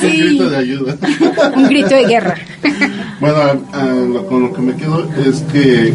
[0.00, 0.96] Sí, Un grito de ayuda.
[1.54, 2.34] Un grito de guerra.
[3.20, 5.92] Bueno, con lo que me quedo es que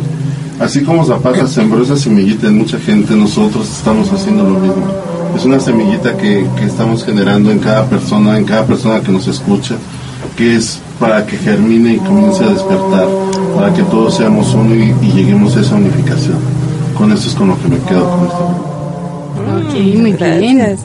[0.59, 4.85] Así como Zapata sembró esa semillita en mucha gente, nosotros estamos haciendo lo mismo.
[5.33, 9.75] Es una semillita que, estamos generando en cada persona, en cada persona que nos escucha,
[10.35, 13.07] que es para que germine y comience a despertar,
[13.55, 16.37] para que todos seamos uno y, lleguemos a esa unificación.
[16.97, 18.45] Con eso es con lo que me quedo con esto.
[19.69, 20.77] Ok, muy bien.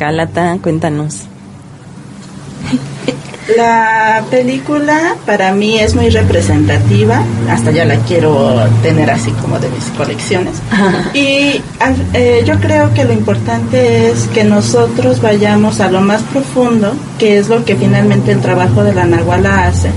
[0.00, 1.22] Galata, cuéntanos.
[3.54, 9.68] La película para mí es muy representativa, hasta ya la quiero tener así como de
[9.68, 10.54] mis colecciones.
[11.14, 11.60] Y
[12.12, 17.38] eh, yo creo que lo importante es que nosotros vayamos a lo más profundo, que
[17.38, 19.90] es lo que finalmente el trabajo de la Nahuala hace,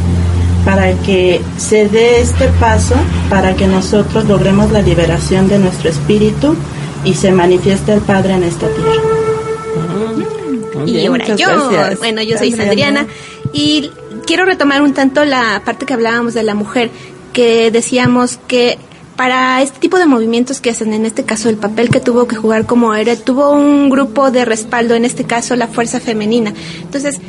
[0.64, 2.96] para que se dé este paso,
[3.32, 6.56] para que nosotros logremos la liberación de nuestro espíritu
[7.04, 8.92] y se manifieste el Padre en esta tierra.
[10.86, 11.48] y ahora yo,
[11.98, 13.08] bueno, yo soy Sandriana
[13.54, 13.92] y
[14.26, 16.90] quiero retomar un tanto la parte que hablábamos de la mujer,
[17.34, 18.78] que decíamos que
[19.16, 22.36] para este tipo de movimientos que hacen, en este caso el papel que tuvo que
[22.36, 26.54] jugar como héroe, tuvo un grupo de respaldo, en este caso la fuerza femenina.
[26.82, 27.20] Entonces,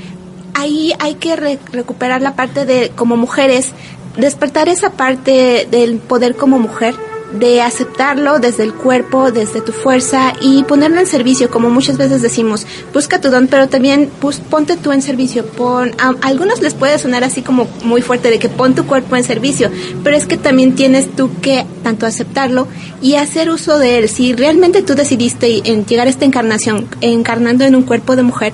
[0.55, 3.73] ahí hay que recuperar la parte de, como mujeres,
[4.17, 6.95] despertar esa parte del poder como mujer
[7.33, 12.23] de aceptarlo desde el cuerpo, desde tu fuerza y ponerlo en servicio, como muchas veces
[12.23, 15.45] decimos, busca tu don, pero también pues, ponte tú en servicio.
[15.47, 19.17] Pon, a, algunos les puede sonar así como muy fuerte de que pon tu cuerpo
[19.17, 19.71] en servicio,
[20.03, 22.67] pero es que también tienes tú que tanto aceptarlo
[23.01, 24.09] y hacer uso de él.
[24.09, 28.53] Si realmente tú decidiste en llegar a esta encarnación, encarnando en un cuerpo de mujer,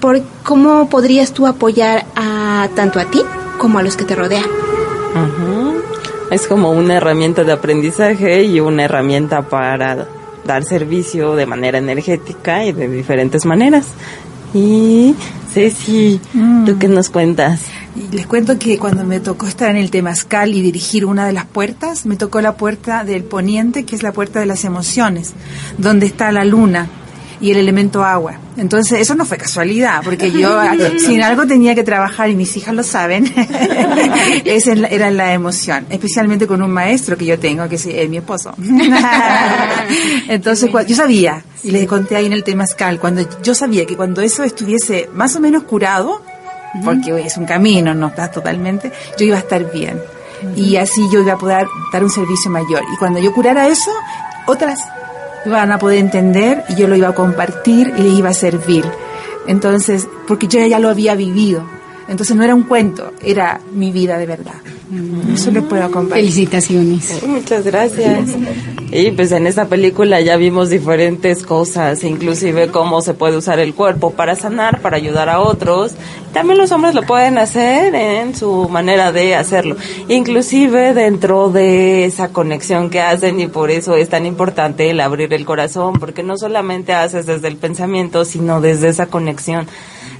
[0.00, 3.20] por, ¿cómo podrías tú apoyar a tanto a ti
[3.58, 4.44] como a los que te rodean?
[6.30, 10.08] Es como una herramienta de aprendizaje y una herramienta para
[10.44, 13.86] dar servicio de manera energética y de diferentes maneras.
[14.52, 15.14] Y
[15.52, 16.78] Ceci, ¿tú mm.
[16.78, 17.62] qué nos cuentas?
[18.12, 21.46] Les cuento que cuando me tocó estar en el Temazcal y dirigir una de las
[21.46, 25.32] puertas, me tocó la puerta del poniente, que es la puerta de las emociones,
[25.78, 26.88] donde está la luna
[27.44, 28.38] y el elemento agua.
[28.56, 30.62] Entonces, eso no fue casualidad, porque yo
[30.98, 33.24] sin algo tenía que trabajar y mis hijas lo saben.
[34.46, 38.54] Esa era la emoción, especialmente con un maestro que yo tengo, que es mi esposo.
[40.28, 44.22] Entonces, yo sabía, y les conté ahí en el temazcal, cuando yo sabía que cuando
[44.22, 46.22] eso estuviese más o menos curado,
[46.82, 50.00] porque es un camino, no está totalmente, yo iba a estar bien.
[50.56, 52.82] Y así yo iba a poder dar un servicio mayor.
[52.90, 53.90] Y cuando yo curara eso,
[54.46, 54.78] otras
[55.46, 58.84] van a poder entender y yo lo iba a compartir y les iba a servir.
[59.46, 61.64] Entonces, porque yo ya lo había vivido.
[62.08, 64.54] Entonces no era un cuento, era mi vida de verdad.
[65.32, 66.24] Eso le puedo compartir.
[66.24, 67.22] Felicitaciones.
[67.26, 68.30] Muchas gracias.
[68.96, 73.74] Y pues en esta película ya vimos diferentes cosas, inclusive cómo se puede usar el
[73.74, 75.96] cuerpo para sanar, para ayudar a otros.
[76.32, 79.74] También los hombres lo pueden hacer en su manera de hacerlo,
[80.06, 85.34] inclusive dentro de esa conexión que hacen y por eso es tan importante el abrir
[85.34, 89.66] el corazón, porque no solamente haces desde el pensamiento, sino desde esa conexión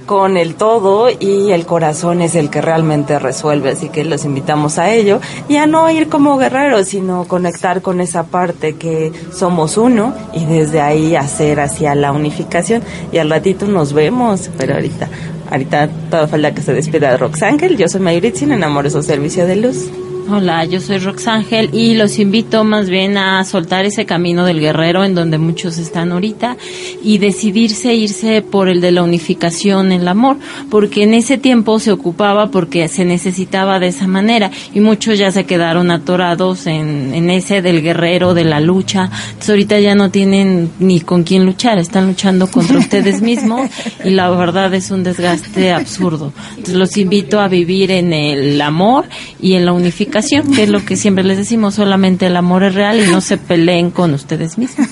[0.05, 4.77] con el todo y el corazón es el que realmente resuelve, así que los invitamos
[4.77, 5.19] a ello.
[5.49, 10.45] Y a no ir como guerreros, sino conectar con esa parte que somos uno y
[10.45, 12.83] desde ahí hacer hacia la unificación.
[13.11, 15.09] Y al ratito nos vemos, pero ahorita,
[15.49, 19.45] ahorita toda falta que se despida de Roxángel, yo soy Mayritzin en Amores o Servicio
[19.45, 19.89] de Luz.
[20.27, 25.03] Hola, yo soy Roxángel y los invito más bien a soltar ese camino del guerrero
[25.03, 26.57] en donde muchos están ahorita
[27.03, 30.37] y decidirse irse por el de la unificación, el amor,
[30.71, 35.29] porque en ese tiempo se ocupaba porque se necesitaba de esa manera y muchos ya
[35.29, 39.11] se quedaron atorados en, en ese del guerrero, de la lucha.
[39.27, 43.69] Entonces ahorita ya no tienen ni con quién luchar, están luchando contra ustedes mismos
[44.03, 46.33] y la verdad es un desgaste absurdo.
[46.49, 49.05] Entonces los invito a vivir en el amor
[49.39, 50.14] y en la unificación
[50.53, 53.37] que es lo que siempre les decimos, solamente el amor es real y no se
[53.37, 54.87] peleen con ustedes mismos.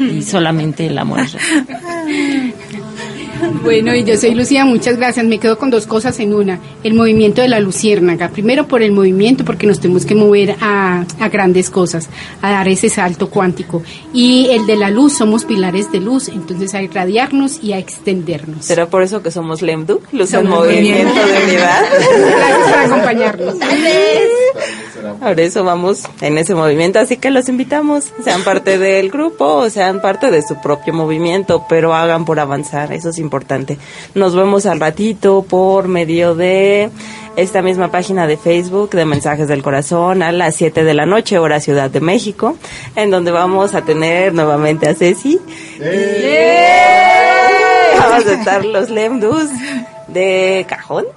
[0.00, 2.54] Y solamente el amor es real.
[3.62, 5.26] Bueno, y yo soy Lucía, muchas gracias.
[5.26, 6.60] Me quedo con dos cosas en una.
[6.82, 8.28] El movimiento de la luciérnaga.
[8.28, 12.08] Primero por el movimiento, porque nos tenemos que mover a, grandes cosas,
[12.42, 13.82] a dar ese salto cuántico.
[14.12, 18.64] Y el de la luz, somos pilares de luz, entonces a irradiarnos y a extendernos.
[18.64, 20.00] ¿Será por eso que somos LEMDU?
[20.12, 21.84] Luz en movimiento de unidad.
[22.36, 23.54] Gracias por acompañarnos.
[25.20, 29.70] Por eso vamos en ese movimiento, así que los invitamos, sean parte del grupo o
[29.70, 33.78] sean parte de su propio movimiento, pero hagan por avanzar, eso es importante.
[34.14, 36.90] Nos vemos al ratito por medio de
[37.36, 41.38] esta misma página de Facebook de Mensajes del Corazón a las 7 de la noche,
[41.38, 42.56] hora Ciudad de México,
[42.94, 45.38] en donde vamos a tener nuevamente a Ceci.
[47.98, 49.50] Vamos a estar los Lemdus
[50.08, 51.04] de cajón.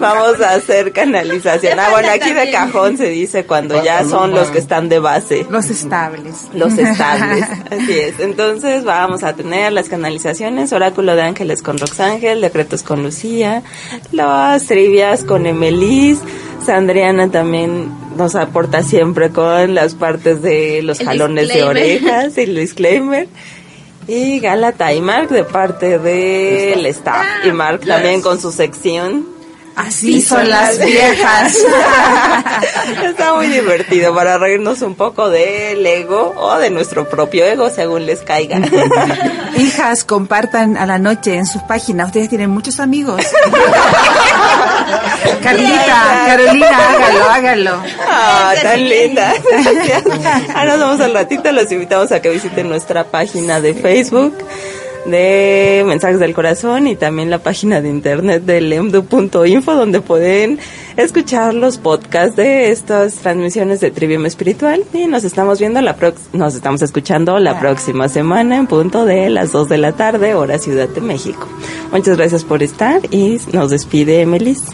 [0.00, 1.78] Vamos a hacer canalización.
[1.78, 5.46] Ah, bueno, aquí de cajón se dice cuando ya son los que están de base.
[5.50, 6.48] Los estables.
[6.54, 8.18] Los estables, así es.
[8.18, 13.62] Entonces vamos a tener las canalizaciones, oráculo de ángeles con Roxángel, decretos con Lucía,
[14.10, 16.18] las trivias con Emelis,
[16.64, 22.56] Sandriana también nos aporta siempre con las partes de los jalones de orejas y el
[22.56, 23.28] disclaimer
[24.06, 27.24] y Galata y Mark de parte del staff.
[27.44, 29.39] Y Mark también con su sección.
[29.86, 31.56] Así son las viejas.
[33.04, 38.06] Está muy divertido para reírnos un poco del ego o de nuestro propio ego, según
[38.06, 38.60] les caiga.
[39.56, 42.08] Hijas, compartan a la noche en sus páginas.
[42.08, 43.20] Ustedes tienen muchos amigos.
[45.42, 47.82] Carlita, Carolina, hágalo, hágalo.
[48.06, 49.32] Ah, tan linda.
[50.54, 51.50] Ahora nos vemos al ratito.
[51.52, 54.36] Los invitamos a que visiten nuestra página de Facebook
[55.06, 60.58] de Mensajes del Corazón y también la página de internet de lemdu.info donde pueden
[60.96, 65.96] escuchar los podcasts de estas transmisiones de Trivium Espiritual y nos estamos viendo la
[66.32, 70.58] nos estamos escuchando la próxima semana en punto de las 2 de la tarde hora
[70.58, 71.48] Ciudad de México.
[71.92, 74.64] Muchas gracias por estar y nos despide Melis.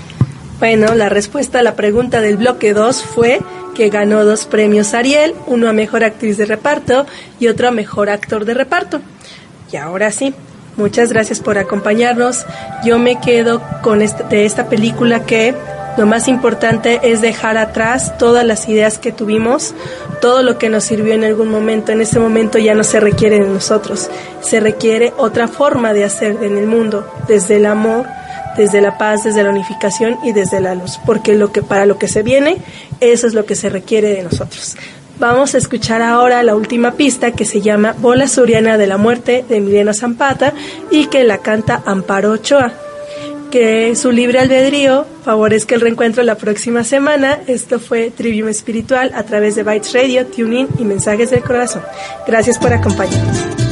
[0.58, 3.40] Bueno, la respuesta a la pregunta del bloque 2 fue
[3.74, 7.04] que ganó dos premios Ariel, uno a Mejor Actriz de Reparto
[7.38, 9.02] y otro a Mejor Actor de Reparto.
[9.72, 10.34] Y ahora sí,
[10.76, 12.44] muchas gracias por acompañarnos.
[12.84, 15.54] Yo me quedo con este, de esta película que
[15.96, 19.74] lo más importante es dejar atrás todas las ideas que tuvimos,
[20.20, 21.90] todo lo que nos sirvió en algún momento.
[21.90, 24.10] En ese momento ya no se requiere de nosotros,
[24.42, 28.06] se requiere otra forma de hacer en el mundo, desde el amor,
[28.56, 31.98] desde la paz, desde la unificación y desde la luz, porque lo que para lo
[31.98, 32.58] que se viene,
[33.00, 34.76] eso es lo que se requiere de nosotros.
[35.18, 39.44] Vamos a escuchar ahora la última pista que se llama Bola Suriana de la Muerte
[39.48, 40.52] de Emiliano Zampata
[40.90, 42.72] y que la canta Amparo Ochoa.
[43.50, 47.38] Que su libre albedrío favorezca el reencuentro la próxima semana.
[47.46, 51.82] Esto fue Trivium Espiritual a través de Bytes Radio, TuneIn y Mensajes del Corazón.
[52.26, 53.65] Gracias por acompañarnos.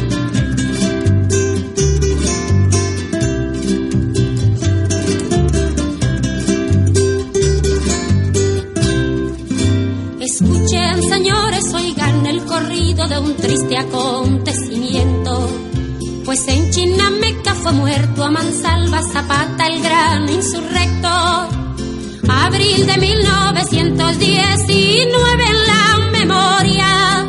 [18.17, 21.09] Muerto a Zapata, el gran insurrecto.
[22.29, 27.27] Abril de 1919 en la memoria.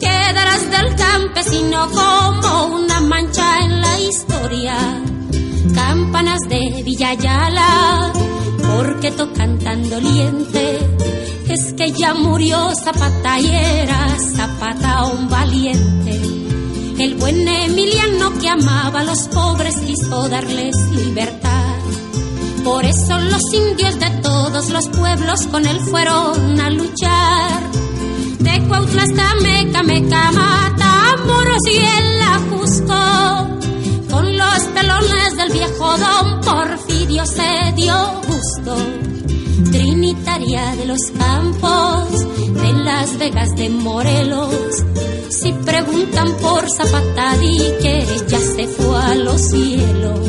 [0.00, 4.76] Quedarás del campesino como una mancha en la historia.
[5.74, 8.12] Campanas de Villayala,
[8.76, 10.78] porque tocan tan doliente
[11.48, 16.39] es que ya murió Zapata y era Zapata un valiente.
[17.00, 21.78] El buen Emiliano que amaba a los pobres quiso darles libertad.
[22.62, 27.62] Por eso los indios de todos los pueblos con él fueron a luchar.
[28.40, 33.48] De Cuautla hasta Meca, Meca, Mata, Moros y el Ajusco.
[34.10, 37.94] Con don Porfirio se dio
[38.26, 38.76] gusto.
[39.72, 44.54] Trinitaria de los campos, de Las Vegas de Morelos.
[45.28, 50.28] Si preguntan por Zapata, que ya se fue a los cielos.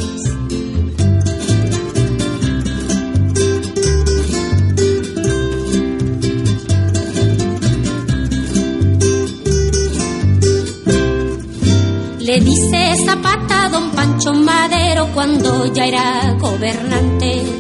[12.20, 17.51] Le dice Zapata a don Pancho Madero cuando ya era gobernante.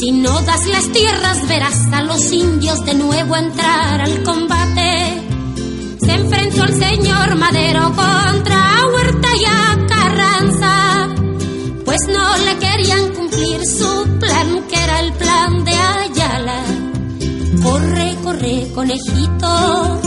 [0.00, 5.22] Si no das las tierras verás a los indios de nuevo entrar al combate.
[6.00, 11.08] Se enfrentó el señor Madero contra Huerta y a Carranza,
[11.84, 16.62] pues no le querían cumplir su plan, que era el plan de Ayala.
[17.62, 20.00] Corre, corre, conejito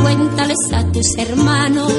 [0.00, 1.92] cuéntales a tus hermanos.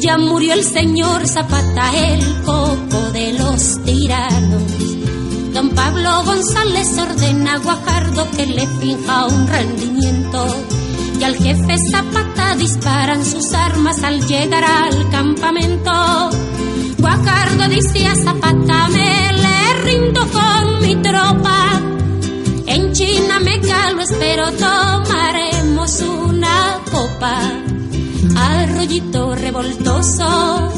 [0.00, 4.95] Ya murió el señor Zapata, el coco de los tiranos.
[5.56, 10.54] Don Pablo González ordena a Guajardo que le finja un rendimiento.
[11.18, 16.28] Y al jefe Zapata disparan sus armas al llegar al campamento.
[16.98, 21.80] Guajardo dice a Zapata, me le rindo con mi tropa.
[22.66, 27.40] En China me calo, espero tomaremos una copa.
[28.36, 30.70] Arroyito revoltoso,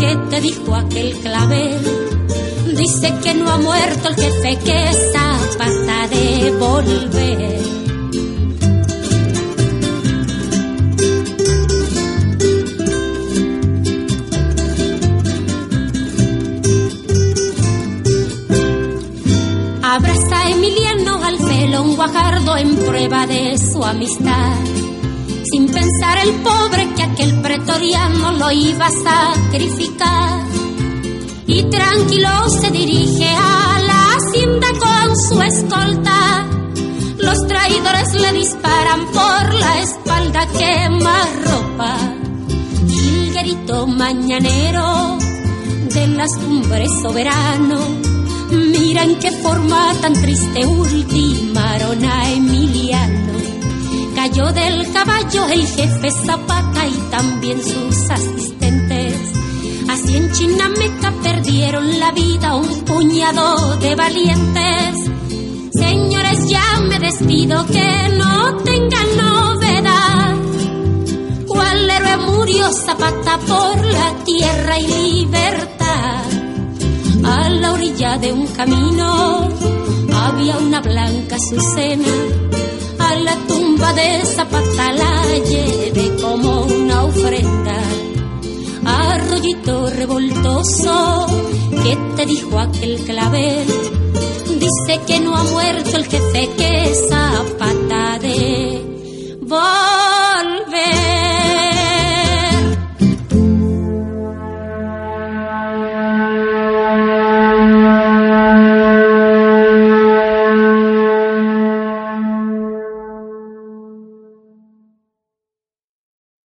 [0.00, 2.23] que te dijo aquel clavel?
[2.76, 7.64] Dice que no ha muerto el jefe, que Zapata de volver.
[19.82, 24.56] Abraza a Emiliano al felón guajardo en prueba de su amistad.
[25.44, 30.53] Sin pensar el pobre que aquel pretoriano lo iba a sacrificar.
[31.56, 36.46] Y tranquilo se dirige a la hacienda con su escolta.
[37.18, 41.96] Los traidores le disparan por la espalda, quema ropa.
[42.88, 45.16] Gilguerito mañanero
[45.94, 47.78] de las cumbres soberano
[48.50, 53.32] Mira en qué forma tan triste ultimaron a Emiliano.
[54.14, 58.53] Cayó del caballo el jefe Zapata y también sus asistentes.
[59.94, 64.96] Así en Chinameca perdieron la vida un puñado de valientes.
[65.72, 70.34] Señores, ya me despido que no tengan novedad.
[71.46, 76.24] ¿Cuál héroe murió Zapata por la tierra y libertad?
[77.24, 79.48] A la orilla de un camino
[80.12, 82.14] había una blanca azucena.
[82.98, 88.03] A la tumba de Zapata la llevé como una ofrenda
[88.84, 91.26] arroyito revoltoso,
[91.82, 93.66] ¿qué te dijo aquel clavel?
[94.58, 101.23] Dice que no ha muerto el jefe que zapata de volver.